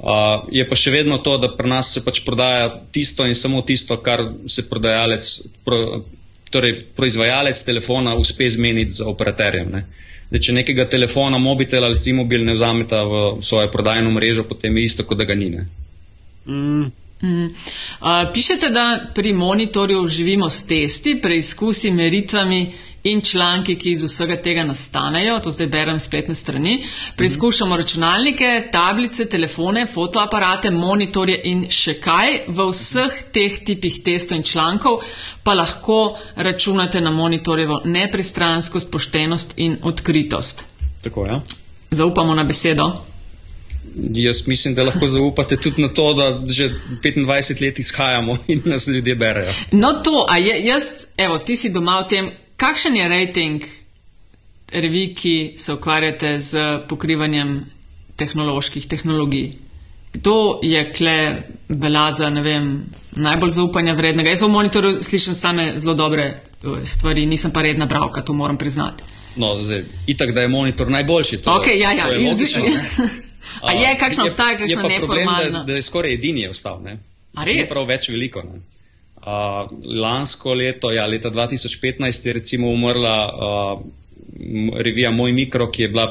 [0.00, 3.60] Uh, je pa še vedno to, da pri nas se pač prodaja tisto in samo
[3.62, 5.26] tisto, kar se prodajalec,
[5.64, 5.80] pro,
[6.50, 9.68] torej proizvajalec telefona uspe zmeniti z operaterjem.
[9.74, 9.82] Ne.
[10.30, 14.86] Da, če nekega telefona, mobitel ali simobil ne vzamete v svojo prodajno mrežo, potem je
[14.86, 15.50] isto, kot da ga ni.
[15.52, 15.66] Ne.
[16.46, 16.88] Mm,
[17.22, 24.36] Uh, pišete, da pri monitorju živimo s testi, preizkusi, meritvami in članki, ki iz vsega
[24.42, 25.38] tega nastanejo.
[25.38, 26.84] To zdaj berem spletne strani.
[27.16, 32.40] Preizkušamo računalnike, tablice, telefone, fotoaparate, monitorje in še kaj.
[32.48, 35.00] V vseh teh tipih testov in člankov
[35.44, 40.64] pa lahko računate na monitorjevo nepristranskost, poštenost in odkritost.
[41.02, 41.40] Tako, ja.
[41.90, 43.09] Zaupamo na besedo.
[43.94, 46.70] Jaz mislim, da lahko zaupate tudi na to, da že
[47.02, 49.52] 25 let izhajamo in nas ljudje berejo.
[49.72, 50.82] No, to, a je, jaz,
[51.16, 53.64] evo, ti si doma v tem, kakšen je rating
[54.72, 57.64] revij, ki se ukvarjate z pokrivanjem
[58.16, 59.50] tehnoloških tehnologij?
[60.12, 64.30] Kdo je kle velja za, ne vem, najbolj zaupanja vrednega?
[64.30, 68.58] Jaz v monitorju slišim same zelo dobre eh, stvari, nisem pa redna bravka, to moram
[68.58, 69.04] priznati.
[69.36, 71.42] No, zdaj, itak, da je monitor najboljši.
[71.42, 72.64] To, Ok, ja, ja, to je logično.
[73.62, 75.58] A je kakšna obstaja, kakšna pa problem, da, neformalna?
[75.58, 76.82] je- da je skoraj edini je ostal.
[76.82, 76.98] Ne?
[77.34, 77.68] A res?
[77.70, 78.42] prav več veliko.
[78.42, 78.60] Ne.
[79.20, 79.68] Uh,
[80.00, 83.80] lansko leto, ja, leta 2015 je recimo umrla uh,
[84.80, 86.06] revija Moj Mikro, ki je bila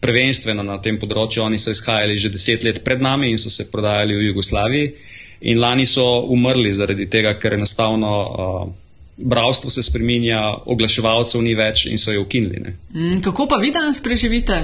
[0.00, 1.42] prvenstvena na tem področju.
[1.42, 4.92] Oni so izhajali že deset let pred nami in so se prodajali v Jugoslaviji.
[5.40, 8.72] In lani so umrli zaradi tega, ker enostavno uh,
[9.16, 12.60] bravstvo se spreminja, oglaševalcev ni več in so jo ukinili.
[12.60, 12.76] Ne.
[12.94, 14.60] Mm, kako pa vi danes preživite?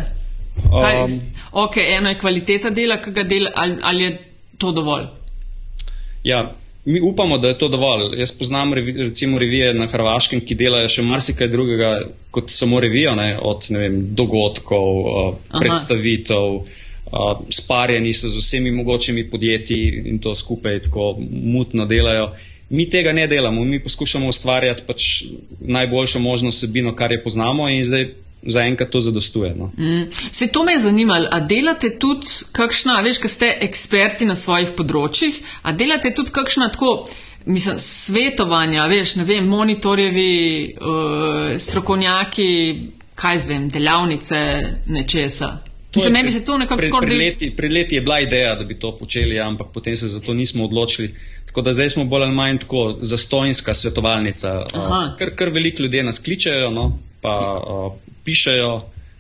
[0.65, 1.11] Kaj, Um,
[1.53, 4.19] ok, eno je kvaliteta dela, ki ga dela, ali, ali je
[4.59, 5.05] to dovolj?
[6.25, 6.53] Ja,
[6.85, 8.19] mi upamo, da je to dovolj.
[8.19, 11.93] Jaz poznam revi, recimo revije na Hrvaškem, ki delajo še marsikaj drugega
[12.31, 15.63] kot samo revijo, ne, od ne vem, dogodkov, uh, Aha.
[15.63, 22.31] predstavitev, uh, sparjeni so z vsemi mogočimi podjetji in to skupaj tako mutno delajo.
[22.71, 25.25] Mi tega ne delamo, mi poskušamo ustvarjati pač
[25.61, 28.09] najboljšo možno vsebino, kar je poznamo in zdaj
[28.49, 29.55] zaenkrat to zadostuje.
[29.55, 29.71] No.
[29.79, 30.09] Mm.
[30.31, 34.75] Se to me je zanimalo, a delate tudi kakšna, veš, ker ste eksperti na svojih
[34.79, 37.07] področjih, a delate tudi kakšna tako,
[37.47, 42.51] mislim, svetovanja, veš, ne vem, monitorjevi, uh, strokovnjaki,
[43.17, 44.43] kaj zvem, delavnice
[44.87, 45.59] nečesa.
[45.97, 48.55] Mislim, meni bi se to nekako skoraj pred, del- leti, pred leti je bila ideja,
[48.55, 51.15] da bi to počeli, ampak potem se za to nismo odločili.
[51.47, 54.67] Tako da zdaj smo bolj ali manj tako zastojnska svetovalnica.
[54.75, 54.99] Aha.
[55.13, 57.93] Uh, ker, ker veliko ljudi nas kličejo, no, pa uh,
[58.27, 58.75] pišejo,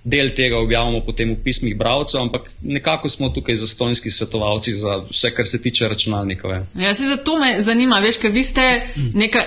[0.07, 5.33] del tega objavimo potem v pismih bralcev, ampak nekako smo tukaj zastojnski svetovalci za vse,
[5.35, 6.51] kar se tiče računalnikov.
[6.51, 6.61] Ja.
[6.87, 8.66] Ja, se zato me zanima, veš, ker vi ste
[9.14, 9.42] neka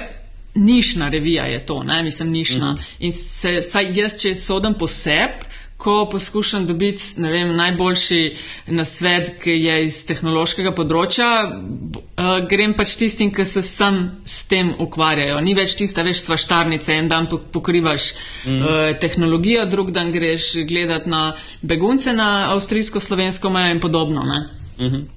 [0.55, 2.77] nišna revija, je to, ne, mislim, nišna.
[2.99, 5.47] In se, saj jaz, če sodim po sebi,
[5.79, 8.35] ko poskušam dobiti, vem, najboljši
[8.67, 14.73] nasvet, ki je iz tehnološkega področja, uh, grem pač tistim, ki se sam s tem
[14.75, 15.37] ukvarjajo.
[15.45, 18.57] Ni več tista, veš, svaštarnice, en dan po- pokrivaš mm.
[18.59, 21.29] uh, tehnologijo, drug dan greš gledat na
[21.63, 24.41] begunce na avstrijsko-slovensko mejo in podobno, ne.
[24.83, 25.07] Mhm.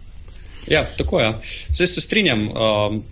[0.71, 1.33] Ja, tako je.
[1.73, 2.47] Vse se strinjam.
[2.55, 3.03] Um,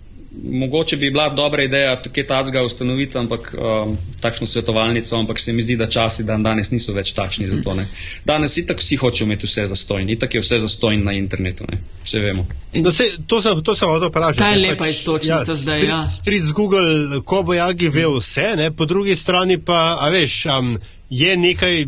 [0.43, 5.61] mogoče bi bila dobra ideja tukaj tacga ustanoviti, ampak um, takšno svetovalnico, ampak se mi
[5.61, 7.73] zdi, da časi dan danes niso več takšni za to.
[7.75, 7.87] Ne.
[8.25, 11.81] Danes itak vsi hočejo imeti vse zastojn, itak je vse zastojn na internetu, ne.
[12.03, 12.47] vse vemo.
[12.73, 14.39] No, se, to sem, to sem hotel vprašati.
[14.39, 16.07] Ta je ne, lepa iztočnica zdaj, street, ja.
[16.07, 20.45] Street z Google, ko bo Jagi ve vse, ne, po drugi strani pa, a veš,
[20.45, 20.77] um,
[21.09, 21.85] je nekaj,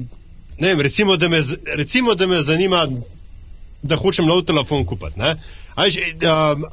[0.60, 1.40] ne vem, recimo, da me,
[1.78, 2.88] recimo, da me zanima,
[3.82, 5.20] da hočem nov telefon kupiti.
[5.20, 5.36] ne.
[5.76, 6.68] A veš, um,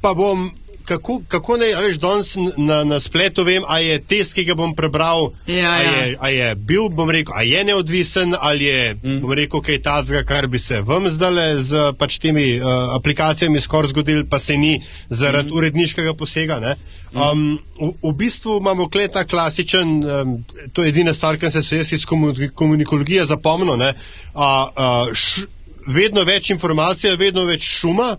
[0.00, 0.48] pa bom,
[0.84, 4.74] kako, kako naj, veš, danes na, na spletu vem, a je test, ki ga bom
[4.74, 5.90] prebral, Ja, a, ja.
[5.90, 9.20] je, a je bil, bom rekel, a je neodvisen, ali je, mm.
[9.22, 13.92] bom rekel, kaj tazga, kar bi se vam zdale z pač temi uh, aplikacijami skoraj
[13.92, 15.56] zgodil, pa se ni zaradi mm.
[15.56, 16.60] uredniškega posega.
[16.60, 16.76] Ne?
[17.12, 20.36] Um, v, v bistvu imamo kle ta klasičen, um,
[20.72, 23.94] to je edina stvar, kar se jaz iz komu- komunikologije zapomnil, ne?
[24.34, 25.46] a, a, š,
[25.86, 28.14] vedno več informacij, vedno več šuma,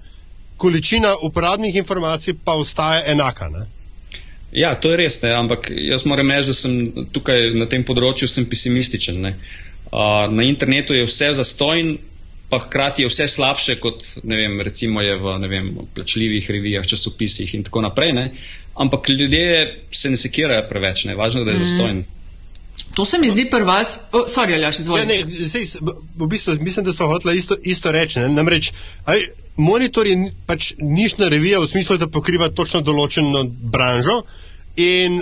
[0.63, 3.49] količina uporabnih informacij pa ostaja enaka.
[3.49, 3.65] Ne?
[4.53, 6.73] Ja, to je res, ne, ampak jaz moram reči, da sem
[7.11, 9.17] tukaj na tem področju sem pesimističen.
[9.19, 9.31] Ne.
[9.85, 9.99] Uh,
[10.29, 11.95] na internetu je vse zastojn,
[12.49, 16.85] pa hkrati je vse slabše, kot ne vem, recimo je v ne vem, plačljivih revijah,
[16.85, 18.13] časopisih in tako naprej.
[18.13, 18.25] Ne.
[18.75, 19.47] Ampak ljudje
[19.91, 21.15] se ne sekirajo preveč, ne.
[21.15, 22.03] važno je, da je zastojn.
[22.93, 25.07] To se mi zdi pri vas, oh, sorry, Aljaš, Ja, izvolite.
[25.07, 28.19] ne, sej, s- v- v bistvu, mislim, da so hotela isto, isto reči.
[28.19, 28.29] ne.
[28.31, 28.69] Namreč,
[29.05, 29.21] aj,
[29.57, 34.21] monitor je pač nišna revija v smislu, da pokriva točno določeno branžo
[34.75, 35.21] in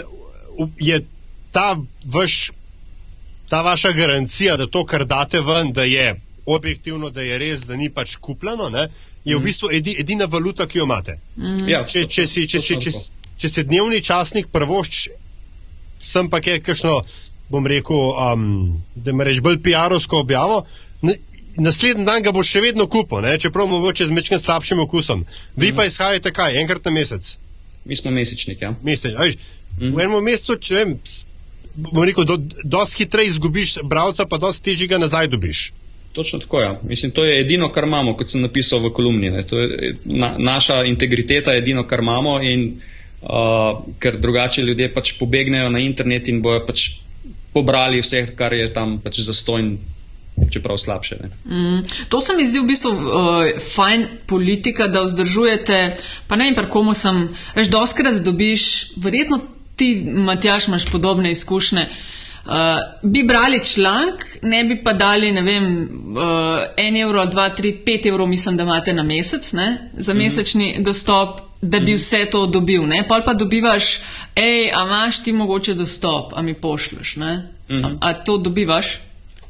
[0.79, 1.01] je
[1.51, 2.51] ta, vaš,
[3.49, 6.13] ta vaša garancija, da to, kar date ven, da je
[6.45, 8.87] objektivno, da je res, da ni pač kupljeno, ne,
[9.25, 11.19] je v bistvu edi, edina valuta, ki jo imate.
[11.67, 12.99] Ja, Če, če, si, če, si, če, tako.
[12.99, 15.07] si- če se dnevni časnik prvošč,
[16.01, 17.01] sem pa kaj kakšno,
[17.49, 20.63] bom rekel, um, da me reč bolj PR-ovsko objavo.
[21.01, 21.15] Ne,
[21.57, 23.37] Naslednji dan ga boš še vedno kupil, ne?
[23.37, 25.25] čeprav mogoče z mečkim slabšim okusom.
[25.55, 27.37] Vi pa izhajate kaj, enkrat na mesec.
[27.85, 28.61] Mi smo mesečnik.
[28.61, 28.75] Ja.
[28.83, 29.13] mesec.
[29.17, 29.35] a Veš,
[29.77, 31.25] v enem mesecu, če vem, s-
[31.75, 35.71] bom rekel, do, dosti hitreje izgubiš bralca, pa dosti težje ga nazaj dobiš.
[36.13, 36.65] Točno tako je.
[36.65, 36.79] Ja.
[36.83, 39.29] Mislim, to je edino, kar imamo, kot sem napisal v kolumni.
[39.31, 39.43] Ne.
[39.47, 42.65] To je na, naša integriteta, je edino, kar imamo, in
[43.21, 46.89] uh, ker drugače ljudje pač pobegnejo na internet in bojo pač
[47.53, 49.77] pobrali vse, kar je tam pač zastojn,
[50.49, 51.17] čeprav slabše.
[51.21, 51.55] Ne.
[51.55, 53.01] Mm, to se mi zdi v bistvu uh,
[53.75, 55.95] fajn politika, da vzdržujete,
[56.27, 59.41] pa ne vem, pri komu sem, veš, doskrat dobiš, verjetno
[59.75, 61.87] ti, Matjaš, imaš podobne izkušnje.
[62.45, 62.53] Uh,
[63.03, 65.65] bi brali članek, ne bi pa dali, ne vem,
[66.17, 70.75] uh, en evro, dva, tri, pet evrov, mislim, da imate na mesec, ne, za mesečni
[70.79, 73.99] dostop, da bi vse to dobil, ne, pol pa dobivaš,
[74.35, 77.33] hej, a imaš ti mogoče dostop, a mi pošlješ, ne,
[77.69, 78.97] a, a to dobivaš?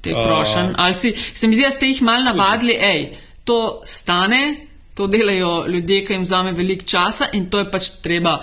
[0.02, 0.74] Te A- prošen.
[0.78, 3.06] Ali si, se mi zdi, da ste jih mal navadili, hej,
[3.44, 8.40] to stane, to delajo ljudje, ki jim vzame veliko časa in to je pač treba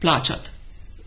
[0.00, 0.50] plačati.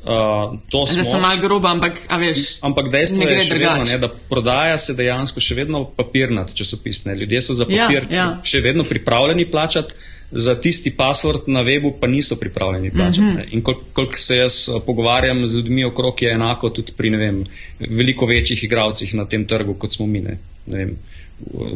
[0.03, 4.93] Uh, Zdaj sem malo groba, ampak, veš, ampak dejstvo je, vedno, ne, da prodaja se
[4.93, 7.05] dejansko še vedno papirnat časopis.
[7.07, 7.15] Ne.
[7.15, 8.25] Ljudje so za Ja, papir ja.
[8.43, 9.95] še vedno pripravljeni plačati,
[10.31, 13.21] za tisti password na webu pa niso pripravljeni plačati.
[13.21, 13.53] Mm -hmm.
[13.53, 17.45] In kol, koliko se jaz uh, pogovarjam z ljudmi okrog, je enako tudi pri vem,
[17.79, 20.21] veliko večjih igravcih na tem trgu, kot smo mi.
[20.21, 20.38] Ne.
[20.65, 20.97] Ne vem,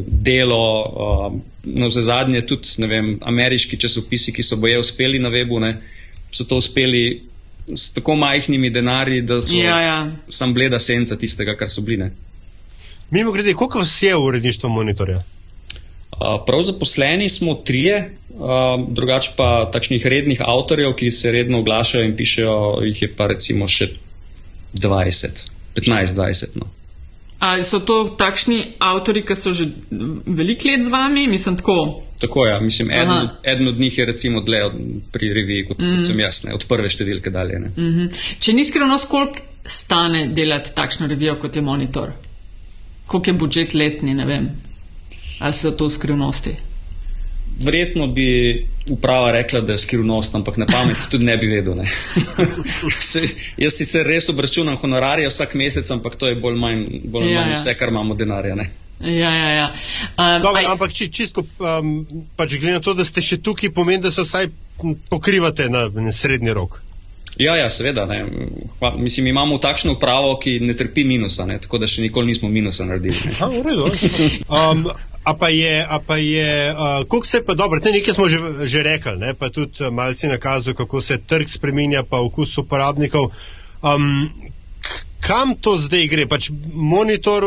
[0.06, 5.60] delo, uh, no za zadnje tudi vem, ameriški časopisi, ki so boje uspeli na webu,
[5.60, 5.80] ne,
[6.30, 7.22] so to uspeli
[7.74, 10.10] s tako majhnimi denarji, da so Ja, ja.
[10.28, 12.10] sam bleda senca tistega, kar so bile.
[13.10, 15.22] Mimo grede, koliko vas je v uredništvu monitorja?
[16.18, 18.14] Prav zaposleni smo trije,
[18.88, 23.68] drugače pa takšnih rednih avtorjev, ki se redno oglašajo in pišejo, jih je pa recimo
[23.68, 23.92] še
[24.74, 26.58] 20, 15-20.
[26.58, 26.68] No.
[27.38, 29.68] A so to takšni avtori, ki so že
[30.26, 31.28] veliko let z vami?
[31.30, 32.02] Mislim, tako.
[32.18, 33.36] Tako je, ja, mislim, eden, Aha.
[33.42, 34.72] eden od njih je recimo dlje od,
[35.12, 35.96] pri reviji, kot, mm.
[35.96, 37.60] kot sem jaz, ne, od prve številke dalje.
[37.62, 37.70] Ne.
[37.76, 38.08] Mhm.
[38.42, 42.10] Če ni skrivnost, koliko stane delati takšno revijo, kot je monitor?
[43.06, 44.50] Koliko je budžet letni, ne vem.
[45.38, 46.56] Ali so to skrivnosti?
[47.58, 48.26] Verjetno bi
[48.88, 51.74] uprava rekla, da je skrivnost, ampak na pamet tudi ne bi vedel.
[51.74, 51.88] Ne.
[53.64, 57.50] Jaz sicer res obračunam honorarje vsak mesec, ampak to je bolj manj, bolj Ja, manj
[57.50, 57.56] ja.
[57.56, 58.54] vse, kar imamo denarja.
[58.54, 58.68] Ne.
[59.00, 59.66] Ja, ja, ja.
[60.18, 63.70] Um, Dobre, aj- ampak či, čisto, um, pač glede na to, da ste še tukaj,
[63.70, 64.48] pomeni, da se vsaj
[65.10, 66.80] pokrivate na, na srednji rok.
[67.38, 68.02] Ja, ja, seveda.
[68.06, 68.24] Ne.
[68.78, 72.48] Hva, mislim, imamo takšno upravo, ki ne trpi minusa, ne, tako da še nikoli nismo
[72.50, 73.14] minusa naredili.
[73.26, 73.34] Ne.
[73.38, 73.90] A, v redu.
[74.50, 74.88] Um,
[75.28, 75.86] a pa je,
[76.18, 79.84] je, uh, koliko se pa dobro, te nekaj smo že, že rekli, ne, pa tudi
[79.84, 83.30] uh, malce nakazal, kako se trg spreminja, pa okus uporabnikov.
[83.82, 84.32] Um,
[85.20, 86.26] kam to zdaj gre?
[86.28, 87.44] Pač monitor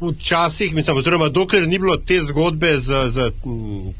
[0.00, 3.30] včasih, mislim, oziroma dokler ni bilo te zgodbe z, z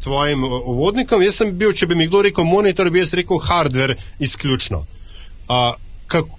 [0.02, 3.98] tvojim uvodnikom, jaz sem bil, če bi mi kdo rekel monitor, bi jaz rekel hardware
[4.18, 4.86] izključno.
[5.44, 5.74] Uh,
[6.06, 6.38] kako,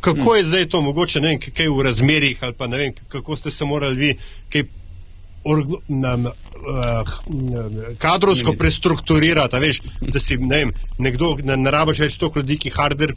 [0.00, 3.36] kako je zdaj to mogoče, ne vem, kaj v razmerih ali pa ne vem, kako
[3.36, 4.14] ste se morali vi
[4.50, 4.66] kaj
[5.44, 6.32] org, nam, uh,
[7.98, 12.58] kadrovsko prestrukturirati, a veš, da si ne vem, nekdo, ne, ne rabiš več toliko ljudi,
[12.66, 13.14] ki hardware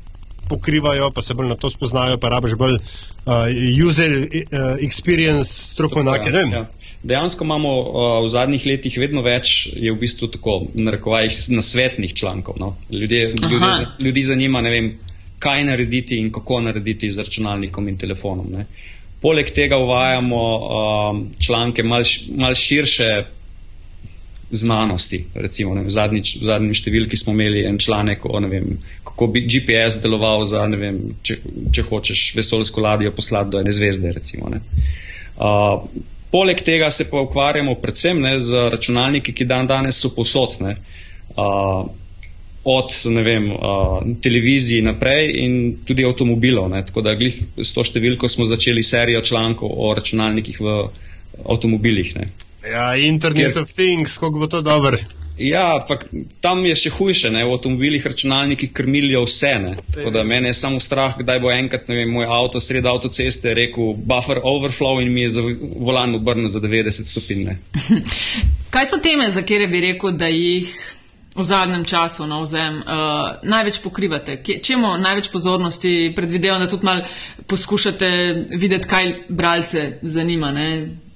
[0.49, 3.45] pokrivajo, pa se bolj na to spoznajo, pa rabiš bolj uh,
[3.88, 6.31] user uh, experience strokovnjake.
[6.31, 6.51] ne vem.
[6.53, 6.65] Ja.
[7.05, 12.13] Dejansko imamo uh, v zadnjih letih vedno več, je v bistvu tako, na rekovajih, nasvetnih
[12.13, 12.55] člankov.
[12.59, 12.75] No.
[12.89, 14.91] Ljudje, za- ljudi zanima, ne vem,
[15.39, 18.47] kaj narediti in kako narediti z računalnikom in telefonom.
[18.51, 18.65] Ne.
[19.25, 23.09] Poleg tega uvajamo um, članke mal, š- mal širše
[24.51, 25.25] znanosti.
[25.33, 28.75] Recimo, vem, v, zadnjič, v zadnji številki smo imeli en članek o tem,
[29.07, 31.39] kako bi GPS deloval, za, vem, če,
[31.73, 34.13] če hočeš vesoljsko ladjo poslati do ene zvezde.
[34.13, 34.61] Recimo, ne.
[35.35, 35.81] Uh,
[36.31, 40.59] poleg tega se pa ukvarjamo predvsem ne, z računalniki, ki dan danes so posod.
[40.61, 40.77] Ne.
[41.35, 41.89] Uh,
[42.65, 43.60] od ne vem, uh,
[44.21, 46.69] televiziji naprej in tudi avtomobilov.
[46.69, 46.82] Ne.
[46.86, 50.80] Tako da glih s to številko smo začeli serijo člankov o računalnikih v
[51.45, 52.15] avtomobilih.
[52.15, 52.32] Ne.
[52.65, 54.97] Ja, Internet Kjer- of Things, kako bo to dobro.
[55.38, 56.06] Ja, ampak
[56.39, 57.43] tam je še hujše, ne?
[57.43, 59.51] v avtomobilih računalniki krmilijo vse.
[59.60, 59.73] Ne?
[59.84, 63.54] Tako da mene je samo strah, kdaj bo enkrat ne vem, moj avto sredi avtoceste
[63.54, 65.43] rekel buffer overflow in mi je
[65.75, 67.43] volan obrnil za 90 stopinj.
[67.51, 67.58] ne.
[68.73, 70.71] Kaj so teme, za katere bi rekel, da jih
[71.35, 74.37] v zadnjem času na ozem uh, največ pokrivate?
[74.43, 77.03] Kje, čemu največ pozornosti predvidevam, da tudi mal
[77.47, 78.09] poskušate
[78.55, 80.51] videti, kaj bralce zanima?
[80.55, 80.67] Ne?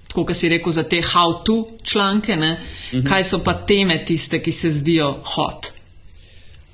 [0.10, 2.58] Tako, kot si rekel, za te how-to članke, ne?
[3.08, 5.72] kaj so pa teme tiste, ki se zdijo hot?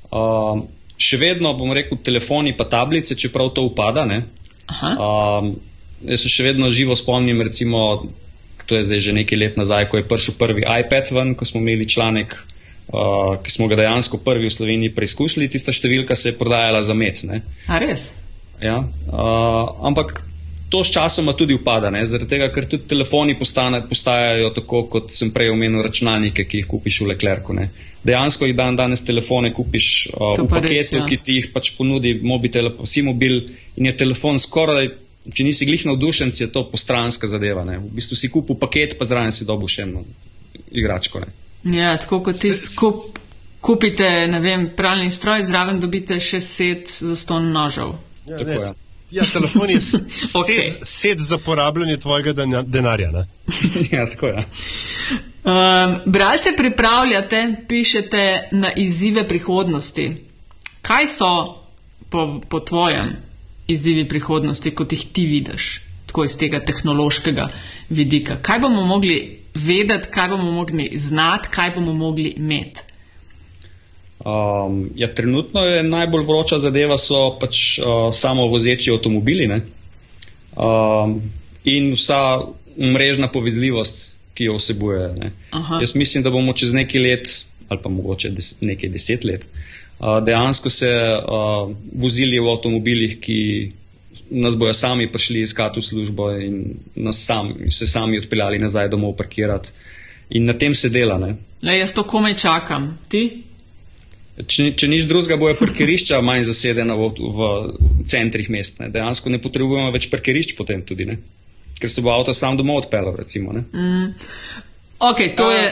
[0.10, 0.66] Uh,
[0.98, 4.08] še vedno bom rekel telefoni pa tablice, čeprav to upada.
[4.08, 5.56] Um,
[6.02, 8.08] jaz se še vedno živo spomnim, recimo,
[8.66, 11.62] to je zdaj že nekaj let nazaj, ko je prišel prvi iPad ven, ko smo
[11.62, 12.38] imeli članek,
[12.88, 16.94] uh, ki smo ga dejansko prvi v Sloveniji preizkusili, tista številka se je prodajala za
[16.98, 17.24] met.
[17.28, 17.42] Ne?
[17.68, 18.12] A res?
[18.62, 18.80] Ja?
[18.82, 20.22] Uh, ampak
[20.70, 22.02] to s časoma tudi upada, ne?
[22.06, 26.70] zaradi tega, ker tudi telefoni postane, postajajo tako, kot sem prej omenil, računalnike, ki jih
[26.70, 27.56] kupiš v Leclercu.
[27.58, 27.70] Ne?
[28.06, 31.06] Dejansko jih dan danes telefone kupiš uh, To v pa res, paketu, ja.
[31.10, 33.42] ki ti jih pač ponudi mobitel, vsi mobil
[33.78, 34.92] in je telefon skoraj.
[35.26, 37.64] Če nisi glih navdušen, je to postranska zadeva.
[37.66, 37.80] Ne?
[37.82, 40.04] V bistvu si kupil paket, pa zraven si dobil še eno
[40.70, 41.24] igračko.
[41.24, 41.45] Ne?
[41.66, 42.96] Ja, tako kot ti skup,
[43.62, 47.96] kupite, ne vem, pralni stroj, zraven dobite še set za ston nožev.
[48.26, 48.72] Ja, Tako ne, s-
[49.12, 49.96] ja, telefon je s-
[50.34, 50.68] Okej.
[50.68, 53.12] set, set za porabljanje tvojega dena- denarja.
[53.12, 53.28] Ne?
[53.92, 54.46] ja, tako je.
[55.44, 55.54] Um,
[56.06, 60.12] bralce pripravljate, pišete na izzive prihodnosti.
[60.82, 61.32] Kaj so
[62.10, 63.16] po, po tvojem
[63.68, 65.68] izzivi prihodnosti, kot jih ti vidiš,
[66.06, 67.50] tako iz tega tehnološkega
[67.90, 68.38] vidika?
[68.38, 72.82] Kaj bomo mogli vedeti, kaj bomo mogli znati, kaj bomo mogli imeti?
[74.26, 79.60] Um, ja, trenutno je najbolj vroča zadeva so pač uh, samo vozeči avtomobili ne?
[80.58, 81.20] um,
[81.64, 82.40] in vsa
[82.78, 85.32] mrežna povezljivost, ki jo vsebuje.
[85.82, 89.46] Jaz mislim, da bomo čez nekaj let, ali pa mogoče des, nekaj deset let,
[90.00, 93.40] uh, dejansko se uh, vozili v avtomobilih, ki
[94.30, 96.62] nas bojo sami prišli iskati v službo in
[96.96, 99.70] nas sami, se sami odpeljali nazaj domov parkirati.
[100.30, 101.18] In na tem se dela.
[101.62, 102.98] Le, jaz to komaj čakam.
[103.10, 103.24] Ti?
[104.36, 107.50] Če, če nič drugega, bojo parkirišča manj zasedena v, v
[108.10, 108.82] centrih mest.
[108.82, 108.90] Ne.
[108.92, 111.20] Dejansko ne potrebujemo več parkirišč potem tudi, ne.
[111.80, 113.16] ker se bo avto sam domov odpeljal.
[113.16, 114.08] Recimo, mm.
[115.06, 115.68] Ok, to A, je.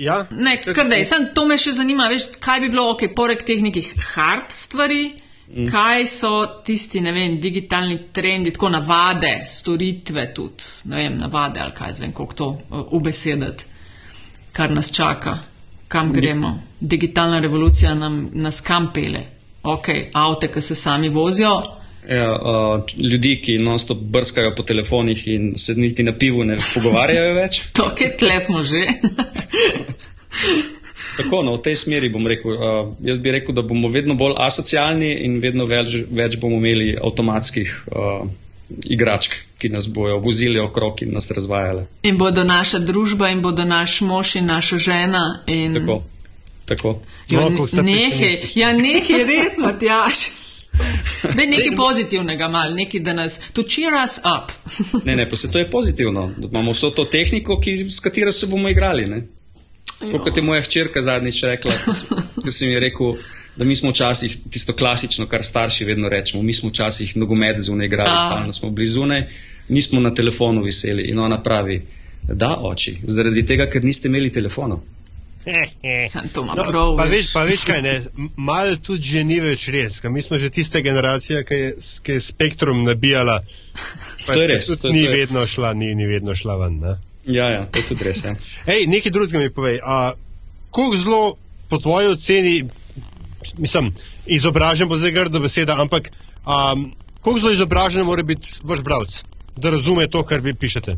[0.00, 1.04] Ja, ne, kar da je.
[1.36, 5.10] To me še zanima, veš, kaj bi bilo, ok, poleg teh nekih hard stvari,
[5.56, 5.68] mm.
[5.70, 6.32] kaj so
[6.66, 12.12] tisti, ne vem, digitalni trendi, tako navade, storitve tudi, ne vem, navade ali kaj, zvem,
[12.12, 13.64] kako to uh, ubesedati,
[14.52, 15.38] kar nas čaka
[15.90, 16.58] kam gremo.
[16.80, 19.20] Digitalna revolucija nam, nas kam pele.
[19.62, 21.60] Ok, avte, ki se sami vozijo.
[22.08, 27.34] Ja, uh, ljudi, ki non-stop brskajo po telefonih in se niti na pivu ne pogovarjajo
[27.34, 27.62] več.
[27.76, 28.86] to, ki tle smo že.
[31.16, 32.52] Tako, no, v tej smeri bom rekel.
[32.52, 36.94] Uh, jaz bi rekel, da bomo vedno bolj asocialni in vedno več, več bomo imeli
[37.00, 37.74] avtomatskih.
[37.90, 38.30] Uh,
[38.84, 41.84] igračk, ki nas bojo vozili okrog in nas razvajali.
[42.02, 45.42] In bodo naša družba, in bodo naš mož in naša žena.
[45.46, 45.74] In...
[45.74, 46.02] Tako.
[46.64, 47.00] tako.
[47.28, 50.30] Jo, no, nehe, ja, nehe, res, Matjaš.
[51.36, 54.52] Da je nekaj pozitivnega, malo, nekaj, da nas to cheer us up.
[55.04, 56.30] ne, ne, pa se to je pozitivno.
[56.50, 59.06] Imamo vso to tehniko, ki, s katero se bomo igrali.
[60.00, 61.72] Kot je moja hčerka zadnjič rekla,
[62.42, 63.16] ko sem ji rekel,
[63.56, 67.86] da mi smo včasih tisto klasično, kar starši vedno rečemo, mi smo včasih nogomet zunaj
[67.86, 69.26] igrali, stalno smo bili zunaj,
[69.68, 71.82] mi smo na telefonu viseli in ona pravi,
[72.22, 74.80] da oči, zaradi tega, ker niste imeli telefonov.
[76.12, 76.96] Sem to malo no, prav.
[76.96, 77.94] Pa veš, pa veš kaj, ne,
[78.36, 81.70] mal tudi že ni več res, mi smo že tiste generacije, ki je,
[82.02, 83.40] ki je spektrum nabijala.
[84.26, 84.68] To je res.
[84.80, 86.76] To, ni, to vedno šla, ni, ni vedno šla ven.
[86.80, 86.98] Ne?
[87.24, 88.24] Ja, ja, to je tudi res.
[88.24, 88.34] Ja.
[88.66, 89.78] Ej, nekaj drugega mi povej.
[90.70, 91.36] Kako zelo
[91.68, 92.54] po tvoji oceni
[93.58, 93.92] mislim,
[94.26, 96.10] izobražen bo zdaj grda beseda, ampak
[96.46, 99.22] um, koliko zelo izobražen mora biti vaš bralec,
[99.56, 100.96] da razume to, kar vi pišete?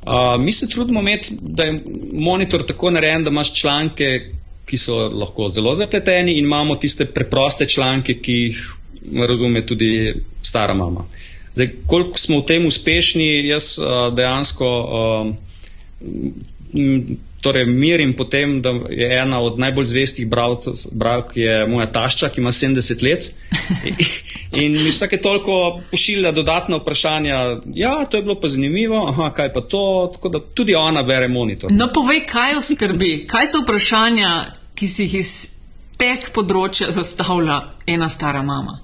[0.00, 4.32] Uh, mi se trudimo imeti, da je monitor tako narejen, da imaš članke,
[4.66, 8.60] ki so lahko zelo zapleteni, in imamo tiste preproste članke, ki jih
[9.28, 11.04] razume tudi stara mama.
[11.54, 14.70] Zdaj, koliko smo v tem uspešni, jaz uh, dejansko.
[14.70, 15.34] Uh,
[17.40, 20.28] torej mirim potem, da je ena od najbolj zvestih
[20.92, 21.34] bralk
[21.68, 23.32] moja tašča, ki ima 70 let.
[24.62, 27.34] In mi vsake toliko pošilja dodatna vprašanja.
[27.74, 31.28] Ja, to je bilo pa zanimivo, aha, kaj pa to, tako da tudi ona bere
[31.28, 31.70] monitor.
[31.72, 34.30] No, povej, kaj jo skrbi, kaj so vprašanja,
[34.74, 35.30] ki si jih iz
[36.00, 38.80] teh področja zastavlja ena stara mama.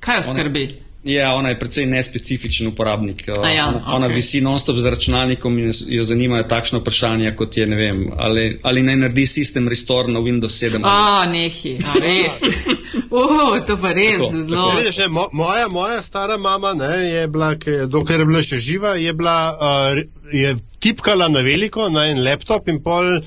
[0.00, 0.64] Kaj jo skrbi?
[0.70, 0.91] Ona.
[1.04, 3.24] Ja, ona je precej nespecifičen uporabnik.
[3.28, 3.34] Ja,
[3.68, 3.94] ona, okay.
[3.94, 8.60] ona visi non-stop z računalnikom in jo zanimajo takšne vprašanja, kot je, ne vem, ali,
[8.62, 10.86] ali naj naredi sistem restore na Windows 7.
[10.86, 12.42] A, nehi, a res.
[13.10, 14.68] uh, to pa res tako, zelo.
[14.68, 14.78] Tako.
[14.78, 17.54] Vidiš, ne, mo, moja, moja stara mama, ne, je bila,
[17.86, 19.38] dokler je bila še živa, je bila.
[19.58, 23.20] Uh, je tipkala na veliko, na en laptop, in pol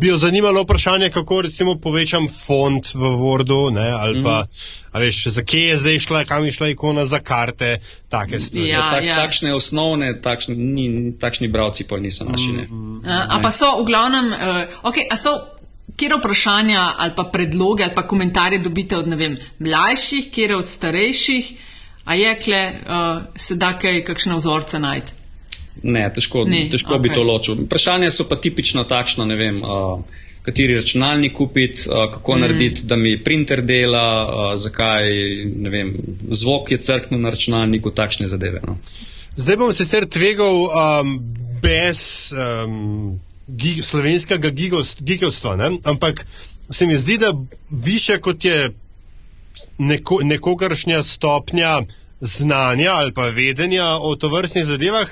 [0.00, 5.00] bi jo zanimalo vprašanje, kako recimo povečam font v Wordu, ne, ali pa, mm.
[5.00, 8.68] veš, za kje je zdaj šla, kam je šla ikona za karte, take stvari.
[8.68, 9.16] Ja, tak, ja.
[9.22, 10.88] Takšne osnovne, takšni, ni,
[11.20, 12.52] takšni bravci pa niso naši.
[12.68, 12.98] Mm.
[12.98, 15.38] Uh, a pa so v glavnem, uh, ok, a so.
[15.98, 21.48] Kjer vprašanja ali pa predloge ali pa komentarje dobite od vem, mlajših, kjer od starejših,
[22.04, 25.17] a je kle, uh, se da kaj, kakšne vzorce najti?
[25.82, 27.02] Ne, težko, Ni, težko okay.
[27.02, 27.60] bi to ločil.
[27.66, 30.00] Vprašanja so pa tipično takšno, ne vem, uh,
[30.42, 32.40] kateri računalnik kupiti, uh, kako mm.
[32.40, 35.06] narediti, da mi printer dela, uh, zakaj,
[35.56, 35.94] ne vem,
[36.30, 38.60] zvok je crknil na računalniku, takšne zadeve.
[38.66, 38.78] No.
[39.36, 41.14] Zdaj bom sicer tvegal um,
[41.62, 46.26] brez um, gig, slovenskega gigovstva, ampak
[46.70, 47.32] se mi zdi, da
[47.70, 48.70] više kot je
[49.78, 51.80] neko, nekogaršnja stopnja
[52.20, 55.08] znanja ali pa vedenja o tovrstnih zadevah,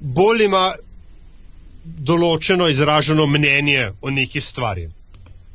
[0.00, 0.72] bolj ima
[1.84, 4.88] določeno izraženo mnenje o neki stvari.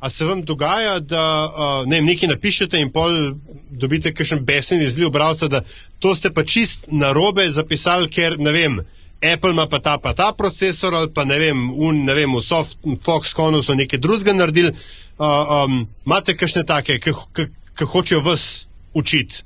[0.00, 3.34] A se vam dogaja, da uh, ne, nekaj napišete in pol
[3.70, 5.60] dobite kakšen besen izliv bralca, da
[5.98, 8.80] to ste pa čist na robe zapisali, ker ne vem,
[9.20, 12.40] Apple ima pa ta pa ta procesor ali pa ne vem, un, ne vem, v
[12.40, 14.72] soft, Foxconnu so nekaj drugega naredili.
[15.20, 15.26] Uh,
[15.66, 18.66] um, imate kakšne take, ki hočejo vas
[18.96, 19.44] učiti?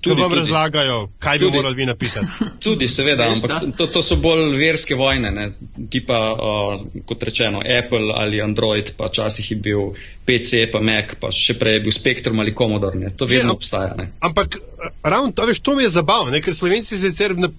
[0.00, 0.38] Tu vam tudi.
[0.38, 1.50] razlagajo, kaj tudi.
[1.50, 2.26] bi morali vi napisati.
[2.64, 5.46] Tudi, seveda, ampak to, to so bolj verske vojne, ne?
[5.90, 9.92] tipa uh, kot rečeno Apple ali Android, pa včasih je bil
[10.26, 12.98] PC, pa Mac, pa še prej je bil Spectrum ali Commodore.
[12.98, 13.12] Ne?
[13.16, 13.94] To vedno Že, obstaja.
[13.98, 14.10] Ne?
[14.20, 14.58] Ampak
[15.02, 17.50] ravno to, veš, to mi je zabavno, ker slovenci se sicer na,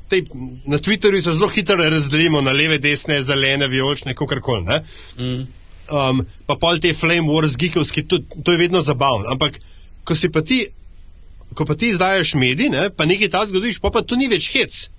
[0.66, 4.82] na Twitterju zelo hitro razdelimo na leve, desne, zelene, vijolične, kakorkoli.
[5.18, 5.48] Mm.
[5.90, 9.32] Um, pa pol te Flame Wars, geekovski, to, to je vedno zabavno.
[9.32, 9.58] Ampak
[10.04, 10.66] ko si pa ti
[11.54, 14.52] ko pa ti izdajaš medij, ne, pa nekaj ta zgodiš, pa, pa to ni več
[14.54, 14.89] hec.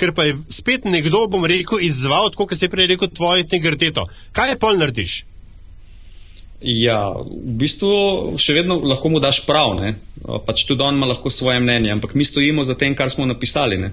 [0.00, 4.06] Ker pa je spet nekdo, bom rekel, izzval, kot se je prej rekel, tvoje integriteto.
[4.32, 5.18] Kaj je pol narediš?
[6.62, 7.92] Ja, v bistvu
[8.38, 9.96] še vedno lahko mu daš prav, ne?
[10.46, 13.78] pač tudi on ima lahko svoje mnenje, ampak mi stojimo za tem, kar smo napisali.
[13.82, 13.90] Ne?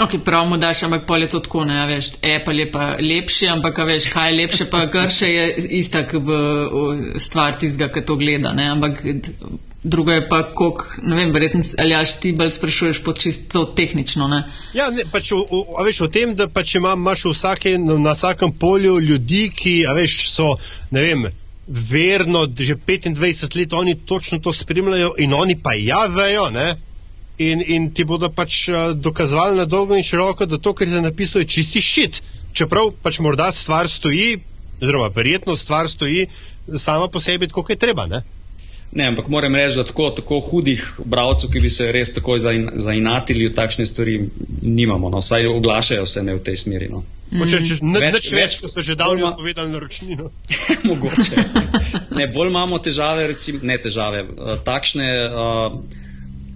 [0.00, 3.50] Ok, prav mu daš, ampak pol je to tako, ne veš, Apple je pa lepši,
[3.52, 5.44] ampak veš, kaj je lepše, pa grše je
[5.82, 6.38] istak v,
[6.72, 8.70] v stvar tistega, ki to gleda, ne?
[8.72, 9.04] ampak
[9.82, 14.28] druga je pa, koliko, ne vem, verjetno, ali až ti bolj sprašuješ po čisto tehnično.
[14.28, 14.42] Ne?
[14.74, 18.98] Ja, ne, pač o, o, veš, o tem, da pač imaš vsake, na vsakem polju
[19.00, 20.54] ljudi, ki veš, so,
[20.90, 21.26] ne vem,
[21.66, 26.76] verno, že 25 let oni točno to spremljajo in oni pa ja vejo, ne.
[27.38, 31.42] In, in ti bodo pač dokazovali na dolgo in široko, da to, kar je napisal,
[31.42, 32.22] je čisti šit.
[32.52, 34.36] Čeprav pač morda stvar stoji,
[34.82, 36.26] oziroma verjetno stvar stoji
[36.78, 38.06] sama po sebi, kot je treba.
[38.06, 38.22] Ne?
[38.92, 42.42] Ne, ampak moram reči, da tako, tako hudih bralcev, ki bi se res takoj
[42.76, 44.18] zainatili v takšne stvari,
[44.62, 45.08] nimamo.
[45.08, 45.22] No.
[45.24, 46.90] Vsaj oglašajo se ne v tej smeri.
[46.92, 47.00] No.
[47.32, 50.28] Če, ne, več, več, več, ko so že davno povedali naročnino.
[50.88, 51.44] Mogoče.
[52.18, 55.08] ne, bolj imamo težave, recimo, ne težave, uh, takšne.
[55.32, 56.00] Uh,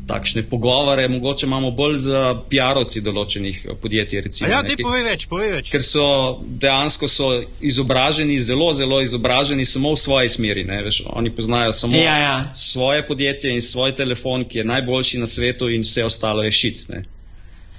[0.06, 4.20] takšne pogovore, mogoče imamo bolj z PR-ovci določenih podjetij.
[4.26, 5.70] Recimo, ja, ne povej več, povej več.
[5.74, 6.06] Ker so
[6.46, 7.30] dejansko so
[7.60, 10.66] izobraženi, zelo, zelo izobraženi samo v svoji smeri.
[10.86, 12.36] Veš, oni poznajo samo ja, ja.
[12.54, 16.86] svoje podjetje in svoj telefon, ki je najboljši na svetu, in vse ostalo je šit.
[16.92, 17.02] Ne.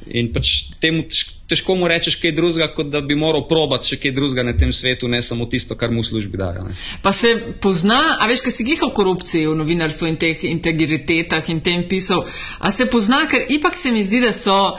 [0.08, 1.08] In pač temu
[1.48, 4.74] težko mu rečeš kaj drugega, kot da bi moral probati še kaj drugega na tem
[4.74, 6.68] svetu, ne samo tisto, kar mu v službi dajo.
[6.68, 6.76] Ne.
[7.04, 7.34] Pa se
[7.64, 12.26] pozna, a veš, kaj si glihal korupciji v novinarstvu in teh integritetah in tem pisal,
[12.60, 14.78] a se pozna, ker ipak se mi zdi, da so uh,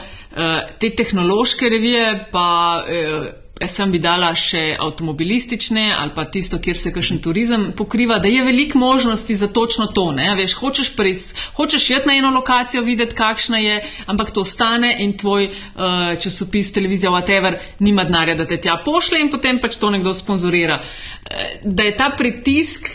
[0.79, 2.47] te tehnološke revije pa.
[2.85, 8.27] Uh, sem bi dala še avtomobilistične ali pa tisto, kjer se kakšen turizem pokriva, da
[8.31, 10.13] je veliko možnosti za točno to.
[10.37, 11.23] Veš, hočeš, pres,
[11.57, 16.71] hočeš jet na eno lokacijo, videti, kakšna je, ampak to stane in tvoj uh, časopis,
[16.71, 20.79] televizija, whatever, nima denarja, da te tja pošle in potem pač to nekdo sponzorira.
[20.79, 22.89] Uh, da je ta pritisk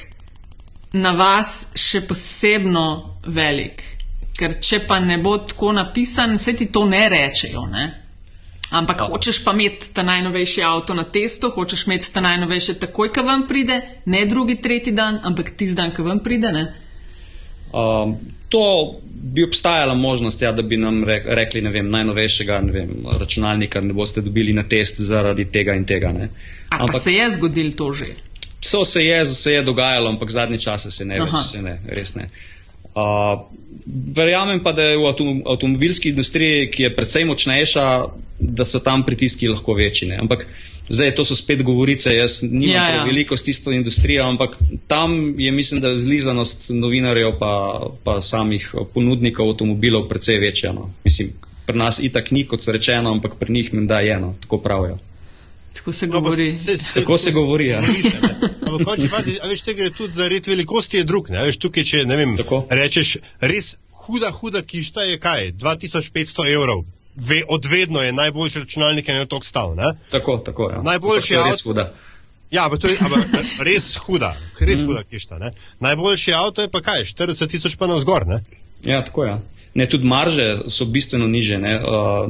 [0.93, 2.87] na vas še posebno
[3.27, 3.83] velik.
[4.35, 7.67] Ker če pa ne bo tako napisan, se ti to ne rečejo.
[7.71, 8.03] Ne?
[8.75, 9.14] Ampak oh.
[9.14, 13.47] hočeš pa imeti ta najnovejši avto na testu, hočeš imeti ta najnovejši takoj, ko vam
[13.49, 16.51] pride, ne drugi, tretji dan, ampak tisti dan, ko vam pride.
[17.75, 18.18] Um,
[18.49, 23.81] to bi obstajala možnost, ja, da bi nam rekli, ne vem, najnovejšega ne vem, računalnika
[23.81, 26.12] ne boste dobili na test zaradi tega in tega.
[26.70, 28.14] Ampak se je zgodil to že?
[28.70, 32.14] To se je, se je dogajalo, ampak zadnji čas se ne, več, se ne, res
[32.14, 32.29] ne.
[32.95, 33.43] Uh,
[33.87, 35.09] verjamem pa, da je v
[35.47, 37.87] avtomobilski industriji, ki je precej močnejša,
[38.41, 40.09] da so tam pritiski lahko večji.
[40.09, 40.18] Ne?
[40.20, 40.47] Ampak
[40.89, 43.05] zdaj to so spet govorice, jaz nimam ja, ja.
[43.05, 44.57] veliko s tisto industrijo, ampak
[44.89, 47.55] tam je mislim, da zlizanost novinarjev pa,
[48.05, 50.72] pa samih ponudnikov avtomobilov precej večja.
[50.72, 50.91] No?
[51.05, 51.32] Mislim,
[51.66, 54.99] pri nas itak ni, kot rečeno, ampak pri njih menda je eno, tako pravijo.
[55.75, 56.53] Tako se no, govori.
[56.53, 57.68] No, se, se, Tako se govori.
[57.68, 57.83] Ja.
[58.72, 61.31] Ampak, če pazi, veš, te gre tudi za red velikosti, je drug.
[61.35, 61.45] Ne?
[61.49, 62.64] Veš, tukaj, če ne vem, Tako.
[62.70, 65.53] rečeš, res huda, huda kišta je kaj?
[65.61, 66.85] 2500 evrov.
[67.14, 69.75] Ve, odvedno je najboljši računalnik, ki je tok stal.
[69.79, 69.95] Ne?
[70.11, 70.70] Tako, tako.
[70.72, 70.83] Ja.
[70.83, 71.93] Najboljši je res huda.
[72.51, 73.35] Ja, ampak to je ampak,
[73.66, 75.39] res huda, res huda kišta.
[75.43, 75.51] Ne?
[75.83, 77.07] Najboljši avto je pa kaj?
[77.11, 78.27] 40 tisoč pa na vzgor.
[78.87, 79.31] Ja, tako je.
[79.31, 79.41] Ja.
[79.75, 81.59] Ne, tudi marže so bistveno niže.
[81.59, 81.81] Ne.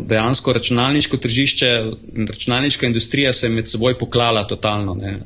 [0.09, 1.68] Dejansko računalniško tržišče
[2.16, 4.95] in računalniška industrija se je med seboj poklala totalno.
[4.95, 5.18] Ne.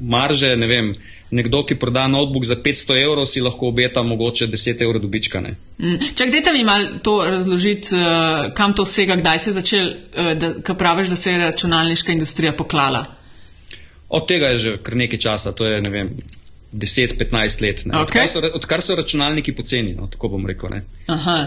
[0.00, 0.94] Marže, ne vem,
[1.30, 5.40] nekdo, ki proda notebook za 500 evrov, si lahko obeta mogoče 10 evrov dobička.
[5.40, 6.10] Mm.
[6.18, 7.88] Čak, dajte mi malo to razložiti,
[8.54, 9.92] kam to vsega, kdaj se je začel,
[10.34, 13.04] da praviš, da se je računalniška industrija poklala.
[14.08, 16.16] Od tega je že kar nekaj časa, to je ne vem,
[16.72, 17.84] 10-15 let.
[17.86, 18.02] Okay.
[18.02, 20.70] Odkar, so, odkar so računalniki poceni, no, tako bom rekel.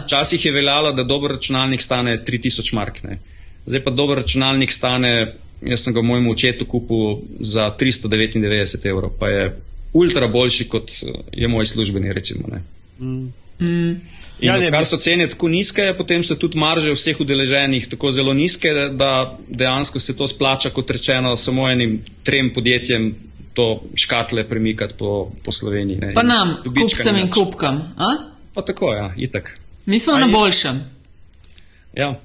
[0.05, 3.03] Včasih je veljalo, da dober računalnik stane 3000 mark.
[3.03, 3.19] Ne.
[3.65, 9.27] Zdaj pa dober računalnik stane, jaz sem ga mojemu očetu kupil za 399 evrov, pa
[9.27, 9.59] je
[9.93, 10.91] ultra boljši kot
[11.31, 12.13] je moj službeni.
[12.13, 12.47] Recimo,
[12.99, 13.33] mm.
[13.59, 14.01] Mm.
[14.41, 18.33] Ja, ne, kar so cene tako nizke, potem so tudi marže vseh udeleženih tako zelo
[18.33, 23.13] nizke, da dejansko se to splača, kot rečeno, samo enim trem podjetjem
[23.53, 25.97] to škatle premikati po, po Sloveniji.
[25.97, 26.13] Ne.
[26.13, 27.81] Pa nam, kupcem in kupkam.
[28.53, 29.59] Pa tako, ja, itak.
[29.85, 30.83] Mi smo A na je- boljšem.
[31.93, 32.19] Ja.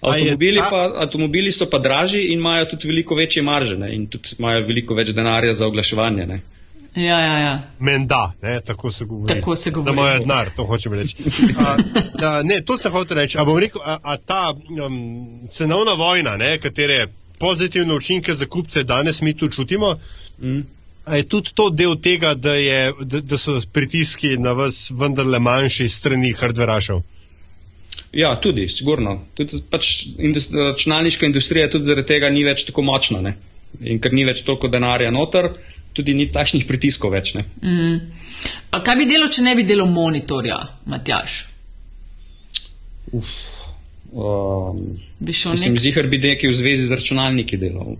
[0.00, 3.76] A je Avtomobili, ta- pa, avtomobili so pa dražji in imajo tudi veliko večje marže
[3.76, 3.94] ne?
[3.94, 6.26] in tudi imajo veliko več denarja za oglaševanje.
[6.26, 6.40] Ne?
[6.96, 7.60] Ja, ja, ja.
[7.78, 9.34] Menda, ne, tako se govori.
[9.34, 9.96] Tako se govori.
[9.96, 11.16] Da imajo denar, to hočem reči.
[11.58, 11.76] A,
[12.20, 13.38] da, ne, to sem hotel reči.
[13.38, 14.54] A bom rekel, a, a ta
[14.86, 14.98] um,
[15.50, 17.06] cenovna vojna, ne, katere
[17.38, 19.94] pozitivne učinke za kupce danes mi tu čutimo,
[20.40, 20.62] Mm.
[21.08, 25.38] a je tudi to del tega, da, je, da, da so pritiski na vas vendarle
[25.38, 27.00] manjši strani hardverašev.
[28.12, 29.18] Ja, tudi, sigurno.
[29.34, 33.20] Tudi pač indus, računalniška industrija tudi zaradi tega ni več tako močna.
[33.24, 33.34] Ne?
[33.80, 35.50] In ker ni več toliko denarja noter,
[35.96, 37.34] tudi ni takšnih pritiskov več.
[37.36, 37.44] Ne?
[38.70, 41.42] A kaj bi delo, če ne bi delo monitorja, Matjaš?
[44.12, 44.80] Um,
[45.18, 45.80] Bi šel mislim, nek...
[45.80, 47.96] zihar bi nekaj v zvezi z računalniki delal.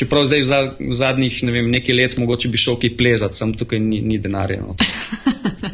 [0.00, 3.36] Čeprav zdaj v, za, v zadnjih ne vem, nekaj let mogoče bi šel kaj plezati,
[3.36, 4.62] sem tukaj ni, ni denarja.
[4.64, 4.86] noter.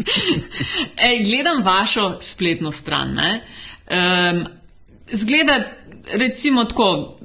[1.09, 3.15] Ej, gledam vašo spletno stran.
[3.15, 3.31] Ne?
[3.87, 4.43] Um,
[5.13, 5.61] zgleda,
[6.19, 7.19] recimo, tako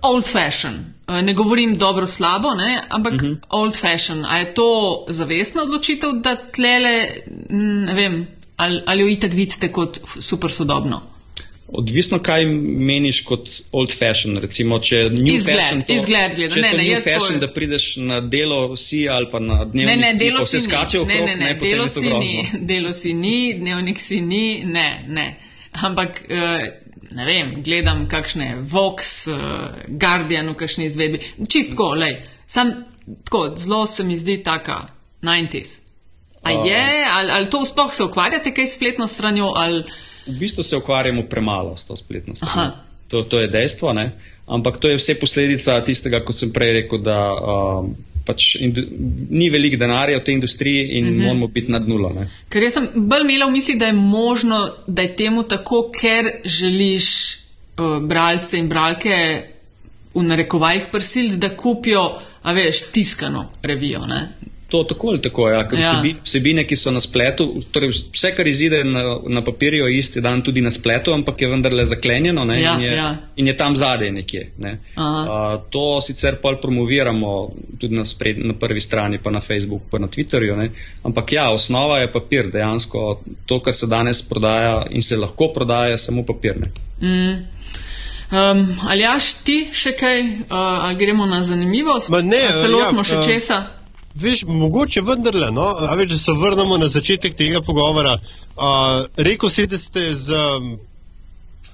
[0.00, 0.80] old fashion.
[1.08, 2.80] Eh, Ne govorim dobro, slabo, ne?
[2.88, 3.36] ampak uh -huh.
[3.48, 4.24] old fashion.
[4.24, 7.08] A je to zavestna odločitev, da tlele,
[7.50, 8.26] m, ne vem,
[8.56, 11.11] ali, ali jo itak vidite kot super sodobno?
[11.74, 12.44] Odvisno, kaj
[12.80, 14.36] meniš kot old fashion.
[14.36, 16.54] Recimo, če new Izgled, fashion, to, izgled gleda.
[16.54, 19.54] če Ne, ne, new jaz to- fashion, da prideš na delo si ali pa na
[19.54, 21.86] Ne, dnevnik ne, si, delo pa si vse skače okrog, Ne, ne, ne, potem delo
[21.88, 22.34] si ni,
[22.70, 25.26] delo si ni, dnevnik si ni, ne, ne.
[25.72, 26.66] Ampak, eh,
[27.10, 29.38] ne vem, gledam kakšne Vox, eh,
[29.88, 31.18] Guardian v kakšni izvedbi.
[31.48, 32.18] Čistko, lej.
[32.46, 32.74] Sam
[33.24, 34.82] tako, zelo se mi zdi taka
[35.22, 35.80] 90s.
[36.42, 39.84] A je, ali, ali to sploh se ukvarjate kaj s spletno stranjo, ali
[40.26, 42.70] V bistvu se ukvarjamo premalo s to spletno stran.
[43.08, 44.12] To, to je dejstvo, ne?
[44.46, 47.92] ampak to je vse posledica tistega, kot sem prej rekel, da um,
[48.26, 48.56] pač
[49.30, 51.22] ni veliko denarja v tej industriji in mm -hmm.
[51.22, 52.12] moramo biti nad nulo.
[52.12, 52.28] Ne?
[52.48, 56.24] Ker jaz sem bolj imela v misli, da je možno, da je temu tako, ker
[56.44, 57.36] želiš
[57.78, 59.44] uh, bralce in bralke
[60.14, 64.06] v narekovajih prisiliti, da kupijo, a veš, tiskano revijo.
[64.06, 64.28] Ne?
[64.72, 65.84] To tako ali tako, ja, ker Ja.
[65.84, 65.92] ja.
[65.92, 67.44] vsebi, vsebine, ki so na spletu,
[67.74, 71.48] torej vse, kar izide na, na papirju, je isti dan tudi na spletu, ampak je
[71.48, 73.10] vendarle zaklenjeno ne, Ja, in, je, ja.
[73.36, 74.46] in je tam zadaj nekje.
[74.58, 74.78] Ne.
[74.94, 75.20] Aha.
[75.22, 77.50] Uh, to sicer pol promoviramo
[77.80, 80.70] tudi na, spred, na prvi strani, pa na Facebooku, pa na Twitterju, ne.
[81.04, 85.90] ampak ja, osnova je papir, dejansko to, kar se danes prodaja in se lahko prodaja,
[85.90, 86.56] je samo papir.
[86.56, 86.72] Ne.
[88.32, 92.08] Um, ali jaš ti še kaj, uh, ali gremo na zanimivost?
[92.10, 93.81] Ma ne, Ali se ja, lotimo še uh, česa?
[94.14, 98.18] Veš, mogoče vendarle, no, a veš, da se vrnemo na začetek tega pogovora.
[98.56, 100.78] Uh, rekel si, da ste z, um,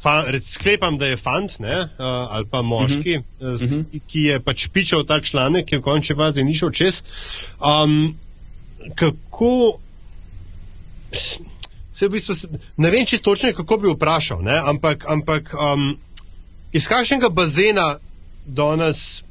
[0.03, 1.89] fa, rec, sklepam, da je fant, ne, uh,
[2.31, 3.79] ali pa moški, uh -huh.
[3.81, 7.03] uh, ki je pač pičal ta članek, ki je v končni fazi ni šel čez.
[7.61, 8.17] Um,
[8.95, 9.79] kako.
[11.93, 12.35] Se v bistvu,
[12.77, 15.99] ne vem čisto točno, kako bi vprašal, ne, ampak, ampak um,
[16.73, 17.97] iz kakšnega bazena
[18.47, 19.25] danes,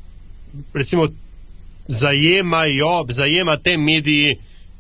[0.74, 1.08] recimo,
[1.88, 4.35] zajemajo, zajema te mediji,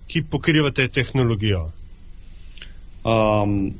[0.07, 1.71] ki pokrivate tehnologijo.
[3.03, 3.73] Um,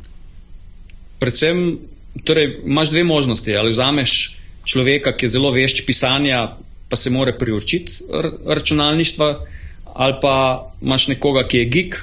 [1.20, 1.80] predvsem,
[2.24, 3.56] torej, imaš dve možnosti.
[3.56, 6.58] Ali vzameš človeka, ki je zelo vešč pisanja,
[6.90, 8.04] pa se more priučiti
[8.46, 9.46] računalništva,
[9.94, 10.36] ali pa
[10.82, 12.00] imaš nekoga, ki je geek,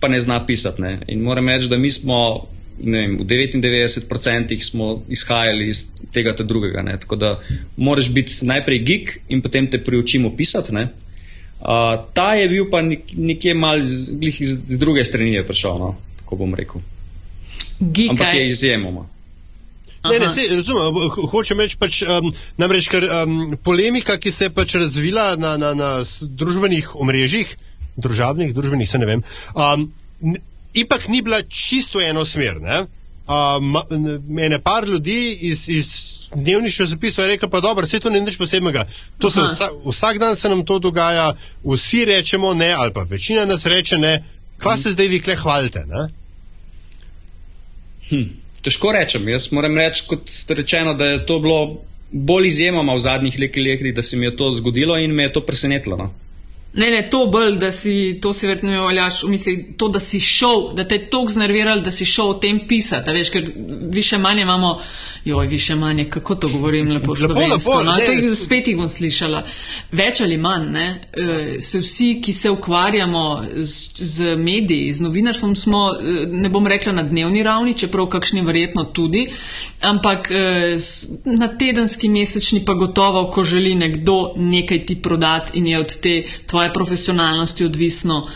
[0.00, 0.82] pa ne zna pisati.
[0.82, 0.98] Ne?
[1.08, 2.46] In moram reči, da mi smo.
[2.80, 6.82] Ne vem, v 99% smo izhajali iz tega ta drugega.
[6.82, 6.96] Ne?
[7.00, 7.34] Tako da
[7.76, 10.74] moraš biti najprej geek in potem te priučimo pisati.
[10.74, 10.88] ne.
[11.60, 15.76] Uh, ta je bil pa nek, nekje mal z, iz, z druge strani je prišel,
[15.78, 15.96] no?
[16.22, 16.80] tako bom rekel.
[18.10, 19.04] Ampak je izjemoma.
[20.04, 20.34] Ne, ne, Aha.
[20.34, 24.78] se, razumem, ho- hočem reči, pač, um, namreč, ker um, polemika, ki se je pač
[24.80, 25.90] razvila na, na, na
[26.24, 27.52] družbenih omrežjih,
[28.00, 29.84] družabnih, družbenih, se ne vem, um,
[30.74, 32.60] ipak ni bila čisto eno smer.
[32.60, 32.86] Ne?
[33.30, 33.76] Um,
[34.62, 35.88] par ljudi iz, iz
[36.34, 38.84] dnevniškega zapisa je rekel, pa dobro, vse to ni nič posebnega.
[39.18, 39.48] To se Aha.
[39.48, 41.32] vsa, vsak dan se nam to dogaja,
[41.64, 44.24] vsi rečemo ne, ali pa večina nas reče ne.
[44.58, 45.84] Kva se zdaj vi kle hvalite?
[45.86, 46.08] Ne?
[48.62, 49.28] Težko rečem.
[49.28, 51.60] Jaz moram reči, kot rečeno, da je to bilo
[52.10, 55.32] bolj izjemoma v zadnjih nekaj letih, da se mi je to zgodilo in me je
[55.32, 55.96] to presenetilo.
[55.96, 56.10] No.
[56.72, 57.92] Ne, ne, to bolj, da si,
[58.22, 61.80] to si verjetno valjaš v misli, to, da si šel, da te je toliko znerviralo,
[61.80, 63.48] da si šel o tem pisati, veš, ker
[63.90, 64.78] više manje imamo,
[65.24, 68.68] joj, više manje, kako to govorim lepo Lepo, slovensko, lepo, no, ne, to s- spet
[68.68, 69.42] jih bom slišala.
[69.92, 75.56] Več ali manj, ne, eh, se vsi, ki se ukvarjamo z, z mediji, z novinarstvom,
[75.56, 79.26] smo, eh, ne bom rekla na dnevni ravni, čeprav kakšni verjetno tudi,
[79.82, 80.30] ampak
[80.76, 85.96] s- na tedenski, mesečni pa gotovo, ko želi nekdo nekaj ti prodati in je od
[85.96, 86.16] te
[86.46, 88.28] tvoje profesionalnosti odvisno,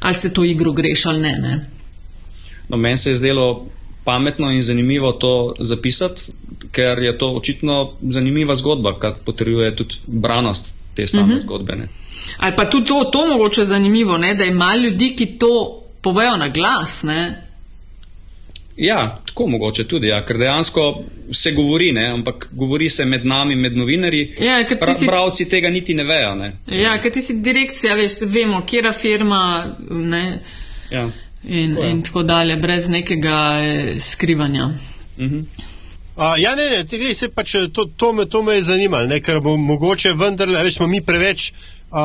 [0.00, 1.32] ali se to igro greš ali ne.
[1.38, 1.66] ne.
[2.68, 3.66] No, meni se je zdelo
[4.04, 6.22] pametno in zanimivo to zapisati,
[6.72, 11.36] ker je to očitno zanimiva zgodba, kar potrjuje tudi branost te same uh Mhm.
[11.36, 11.42] -huh.
[11.42, 11.76] zgodbe.
[11.76, 11.88] Ne.
[12.36, 14.34] Ali pa tudi to, to mogoče zanimivo, ne?
[14.34, 17.02] da ima ljudi, ki to povejo na glas.
[17.02, 17.49] Ne?
[18.80, 20.84] Ja, tako mogoče tudi, ja, ker dejansko
[21.32, 24.22] se govori, ne, ampak govori se med nami, med novinarji.
[24.40, 26.34] Ja, Pra, si- Bravci tega niti ne vejo.
[26.34, 26.48] Ne.
[26.66, 29.42] Ja, ker ti si direkcija, veš, vemo, kera firma
[29.90, 30.38] ne?
[30.90, 31.10] Ja.
[31.44, 31.90] In, Tako je.
[31.90, 34.70] in tako dalje, brez nekega eh, skrivanja.
[35.18, 35.44] Mhm.
[36.16, 39.06] Uh, ja, ne, ne, tega se pač eh, to, to, me, to me je zanimalo,
[39.06, 41.96] ne, ker bo mogoče vendarle, veš, smo mi preveč uh,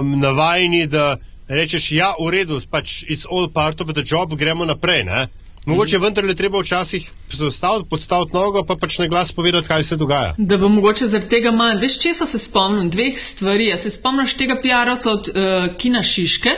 [0.00, 1.16] um, navajeni, da
[1.48, 5.04] rečeš, ja, v redu, pač it's all part of the job, gremo naprej.
[5.04, 5.26] Ne.
[5.66, 6.04] Mogoče Mhm.
[6.04, 7.10] vendarle treba včasih
[7.50, 10.34] staviti, podstaviti nogo, pa pač na glas povedati, kaj se dogaja.
[10.38, 11.78] Da bo mogoče zaradi tega manj.
[11.78, 12.90] Veš, česa se spomnim?
[12.90, 13.72] Dveh stvari.
[13.78, 15.34] Se spomniš tega PR-ovca od uh,
[15.76, 16.50] Kina Šiške?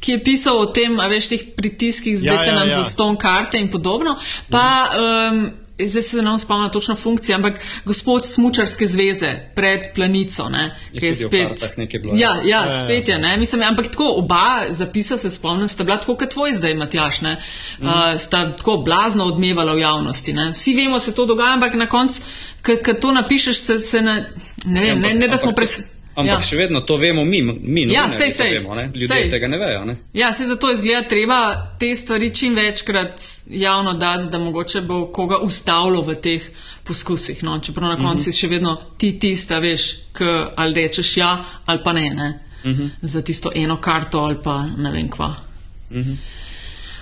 [0.00, 2.76] Ki je pisal o tem, a veš, teh pritiskih, zdaj Ja, ja, ja, nam ja.
[2.76, 4.16] za ston karte in podobno.
[4.50, 4.88] Pa,
[5.32, 11.06] um, zdaj se ne spomnim točno funkcije, ampak gospod Smučarske zveze pred planico, ne, ki
[11.06, 11.30] je spet.
[11.30, 12.42] bilo, Ja, ja.
[12.44, 13.36] ja, Ja, spet je, ne.
[13.36, 17.36] Mislim, ampak tako oba zapisa se spomnim, sta bila tako kot tvoj zdaj, Matjaš, ne.
[17.78, 17.88] Mhm.
[17.88, 20.50] Uh, sta tako blazno odmevala v javnosti, ne.
[20.50, 22.20] Vsi vemo, se to dogaja, ampak na koncu,
[22.62, 24.32] ko to napišeš, se, se ne,
[24.64, 25.95] ne vem, ne, ne da smo pres.
[26.16, 26.40] Ampak ja.
[26.40, 28.86] še vedno to vemo mi, mi Ja, novinarji sej, sej, vemo, ne?
[28.94, 29.30] ljudje sej.
[29.30, 29.82] tega ne vejo.
[29.84, 29.96] Ne?
[30.16, 31.40] Ja, se zato izgleda treba
[31.80, 36.48] te stvari čim večkrat javno dati, da mogoče bo koga ustavilo v teh
[36.84, 37.42] poskusih.
[37.44, 37.58] No?
[37.60, 39.86] Čeprav na koncu si še vedno ti tista, veš,
[40.16, 41.36] k, ali rečeš ja
[41.66, 42.32] ali pa ne, ne?
[43.02, 45.34] za tisto eno karto ali pa ne vem kva.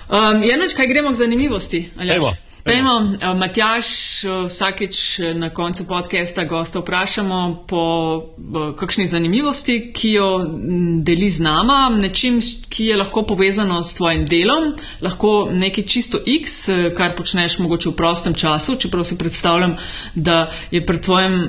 [0.09, 1.85] Um, je noč, kaj gremo k zanimivosti?
[1.97, 2.35] Aljaž?
[2.65, 3.87] Pejmo, uh, Matjaš,
[4.23, 7.83] uh, vsakeč uh, na koncu podcasta gosta vprašamo po
[8.79, 12.39] kakšni zanimivosti, ki jo mm, deli z nama, nečim,
[12.69, 16.57] ki je lahko povezano s tvojim delom, lahko nekaj čisto X,
[16.97, 19.77] kar počneš mogoče v prostem času, čeprav si predstavljam,
[20.15, 21.39] da je pri tvojem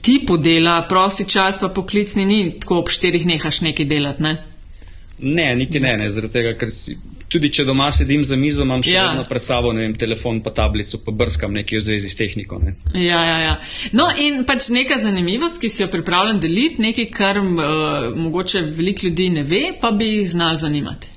[0.00, 4.36] tipu dela prosti čas, pa poklicni ni tako ob štirih nehaš nekaj delati, ne?
[5.18, 6.96] Ne, niti ne, ne zaradi tega, ker si,
[7.30, 9.06] tudi če doma sedim za mizo, imam še Ja.
[9.10, 12.58] vedno pred sabo vem, telefon pa tablico, pa brskam nekaj v zvezi s tehniko.
[12.62, 12.74] Ne.
[12.94, 13.54] Ja, ja, ja.
[13.96, 19.06] No, in pač neka zanimivost, ki si jo pripravljen deliti, nekaj, kar uh, mogoče veliko
[19.06, 21.08] ljudi ne ve, pa bi jih znal zanimati.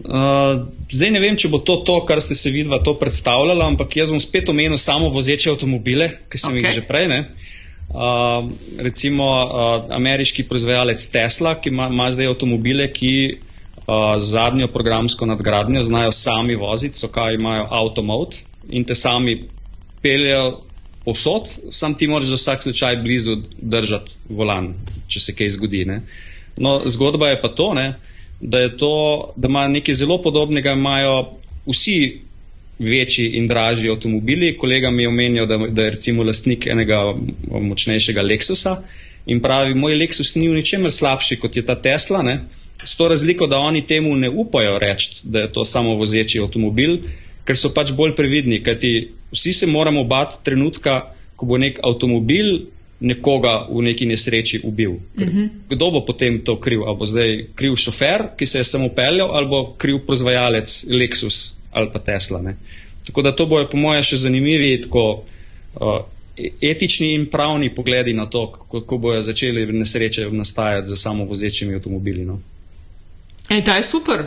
[0.00, 3.98] Uh, zdaj ne vem, če bo to to, kar ste se vidva to predstavljala, ampak
[4.00, 6.66] jaz bom spet omenil samo vozeče avtomobile, ki sem okay.
[6.66, 7.06] Jih že prej.
[7.12, 7.20] Ne.
[7.90, 8.48] Uh,
[8.80, 13.12] recimo uh, ameriški proizvajalec Tesla, ki ima, ima zdaj avtomobile, ki
[14.18, 18.36] zadnjo programsko nadgradnjo znajo sami voziti, so kaj imajo automot
[18.68, 19.42] in te sami
[20.02, 20.60] peljejo
[21.04, 24.74] posod, sam ti moraš za vsak slučaj blizu držati volan,
[25.08, 25.84] če se kaj zgodi.
[25.84, 26.02] Ne.
[26.56, 27.94] No, zgodba je pa to, ne,
[28.40, 28.94] da, je to,
[29.36, 31.32] da ima nekaj zelo podobnega, imajo
[31.66, 32.20] vsi
[32.78, 34.56] večji in dražji avtomobili.
[34.56, 37.00] Kolega mi je omenjal, da, da je recimo lastnik enega
[37.50, 38.76] močnejšega Lexusa
[39.26, 42.22] in pravi, moj Lexus ni v ničemer slabši kot je ta Tesla.
[42.22, 42.40] Ne?
[42.84, 46.98] S to razliko, da oni temu ne upajo reči, da je to samo vozeči avtomobil,
[47.44, 51.00] ker so pač bolj previdni, kajti vsi se moramo bati trenutka,
[51.36, 52.66] ko bo nek avtomobil
[53.00, 54.90] nekoga v neki nesreči ubil.
[54.90, 55.48] Uh -huh.
[55.68, 56.82] Kdo bo potem to kriv?
[56.86, 61.52] Ali bo zdaj kriv šofer, ki se je samo peljal, ali bo kriv proizvajalec Lexus
[61.72, 62.42] ali pa Tesla.
[62.42, 62.56] Ne?
[63.06, 65.22] Tako da to bojo, po mojem, še zanimivi tako,
[65.74, 66.00] uh,
[66.60, 72.24] etični in pravni pogledi na to, kako bojo začeli nesreče nastajati z samovozečimi avtomobili.
[72.24, 72.40] No?
[73.50, 74.24] Ej, ta je super.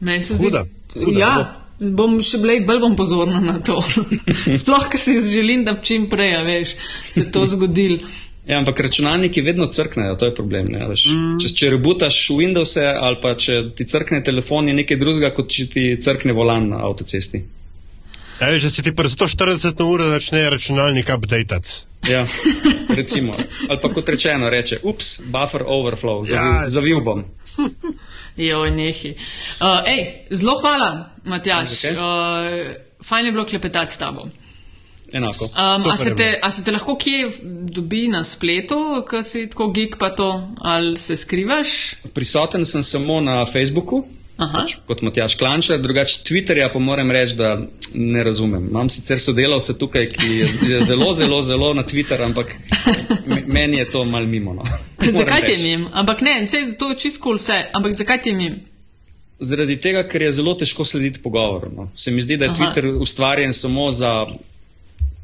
[0.00, 0.64] Meni se zdi, Huda,
[0.94, 1.32] huda, ja,
[1.78, 3.78] bom še blej, bolj bom pozorna na to.
[4.60, 6.74] Sploh, ker si želim, da čim prej, a veš,
[7.08, 8.00] se to zgodil.
[8.46, 10.68] Ja, ampak računalniki vedno crknejo, to je problem.
[10.70, 11.06] Ne, veš.
[11.42, 15.66] če, če rebutaš Windows ali pa če ti crkne telefon, je nekaj drugega, kot če
[15.72, 17.42] ti crkne volan na avtocesti.
[18.38, 21.82] Ja, veš, da se ti pri 140 na uro začne računalnik updatati.
[22.06, 22.26] Ja,
[22.94, 23.34] recimo.
[23.68, 27.24] Ali pa kot rečeno, reče, ups, buffer overflow, zavil, ja, zavil bom.
[28.48, 29.14] Jo, nehi.
[29.60, 31.80] Uh, ej, zelo hvala, Matjaš.
[31.80, 31.96] Zakaj?
[31.96, 34.28] Uh, fajn je bilo klepetati s tabo.
[35.12, 35.44] Enako.
[35.44, 37.30] Um, a, Super se je te, a se te lahko kje
[37.70, 41.94] dobi na spletu, ko si tako geek pa to, ali se skrivaš?
[42.14, 44.04] Prisoten sem samo na Facebooku,
[44.36, 44.52] Aha.
[44.52, 47.54] pač, kot Matjaš Klančar, drugače Twitterja pa moram reči, da
[47.94, 48.66] ne razumem.
[48.68, 50.26] Imam sicer sodelavce tukaj, ki
[50.68, 52.52] je zelo, zelo, zelo na Twitter, ampak
[53.26, 54.52] me- meni je to mal mimo.
[54.54, 54.62] No.
[55.00, 55.62] Zakaj ti reči.
[55.62, 55.88] je mim?
[55.92, 58.60] Ampak ne, sej, to je čisto vse, ampak zakaj ti je mim?
[59.40, 61.72] Zaradi tega, ker je zelo težko slediti pogovoru.
[61.72, 61.90] No.
[61.94, 62.58] Se mi zdi, da je Aha.
[62.58, 64.26] Twitter ustvarjen samo za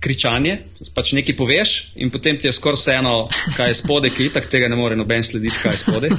[0.01, 0.59] kričanje,
[0.95, 4.69] pač nekaj poveš in potem ti je skoraj vseeno, kaj je spode, ki itak tega
[4.69, 6.11] ne more noben slediti, kaj je spode.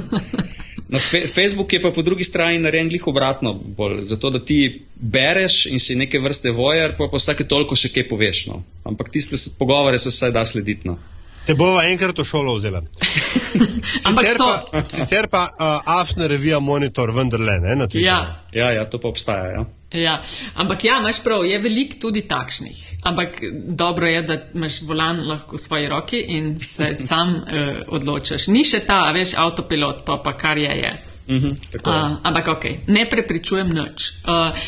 [0.93, 4.85] No, fe, Facebook je pa po drugi strani narejen glih obratno, bolj, zato da ti
[4.95, 8.43] bereš in si neke vrste vojer, pa pa vsake toliko še kaj poveš.
[8.51, 8.61] No.
[8.85, 10.87] Ampak tiste pogovore se vsaj da slediti.
[10.91, 10.99] No.
[11.47, 12.83] Te bova enkrat v šolo vzela.
[14.07, 14.51] Ampak Sicer so.
[14.71, 18.05] pa, sicer pa uh, afna revija Monitor vendarle, ne, na Twitterju.
[18.05, 19.49] Ja, Ja, ja, to pa obstaja.
[19.49, 19.65] Ja.
[19.93, 20.21] Ja,
[20.55, 22.77] ampak ja, imaš prav, je veliko tudi takšnih.
[23.03, 27.43] Ampak dobro je, da imaš volan lahko v svoji roki in se sam uh,
[27.87, 28.47] odločaš.
[28.47, 30.73] Ni še ta, veš, avtopilot, pa, pa kar je.
[30.81, 30.93] je.
[31.29, 31.47] Mhm.
[31.85, 34.09] Uh, ampak ok, ne prepričujem nič.
[34.25, 34.65] Uh,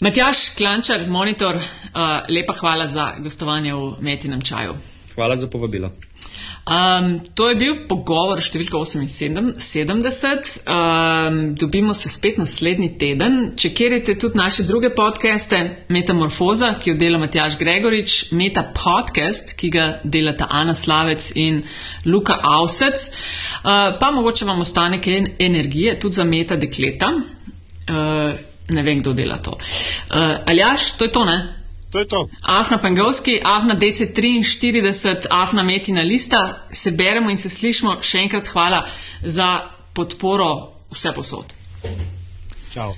[0.00, 4.74] Matjaš Klančar, monitor, uh, lepa hvala za gostovanje v Metinem čaju.
[5.14, 5.92] Hvala za povabilo.
[6.70, 10.60] Um, to je bil pogovor številka 78.
[10.68, 13.52] Um, dobimo se spet naslednji teden.
[13.56, 19.70] Če kjerite tudi naše druge podcaste, Metamorfoza, ki jo dela Matjaš Gregorič, Meta podcast, ki
[19.70, 21.62] ga delata Ana Slavec in
[22.06, 27.10] Luka Avsec, uh, pa mogoče vam ostane kaj en- energije tudi za meta dekleta.
[27.90, 28.32] Uh,
[28.70, 29.56] ne vem, kdo dela to.
[29.56, 31.59] Uh, Aljaš, to je to, ne?
[31.90, 32.28] To je to.
[32.42, 37.98] Afna Pengovski, Afna DC43, Afna Metina lista, se beremo in se slišimo.
[38.02, 38.84] Še enkrat hvala
[39.22, 39.60] za
[39.92, 40.50] podporo
[40.90, 41.54] vse posod.
[42.72, 42.94] Čau.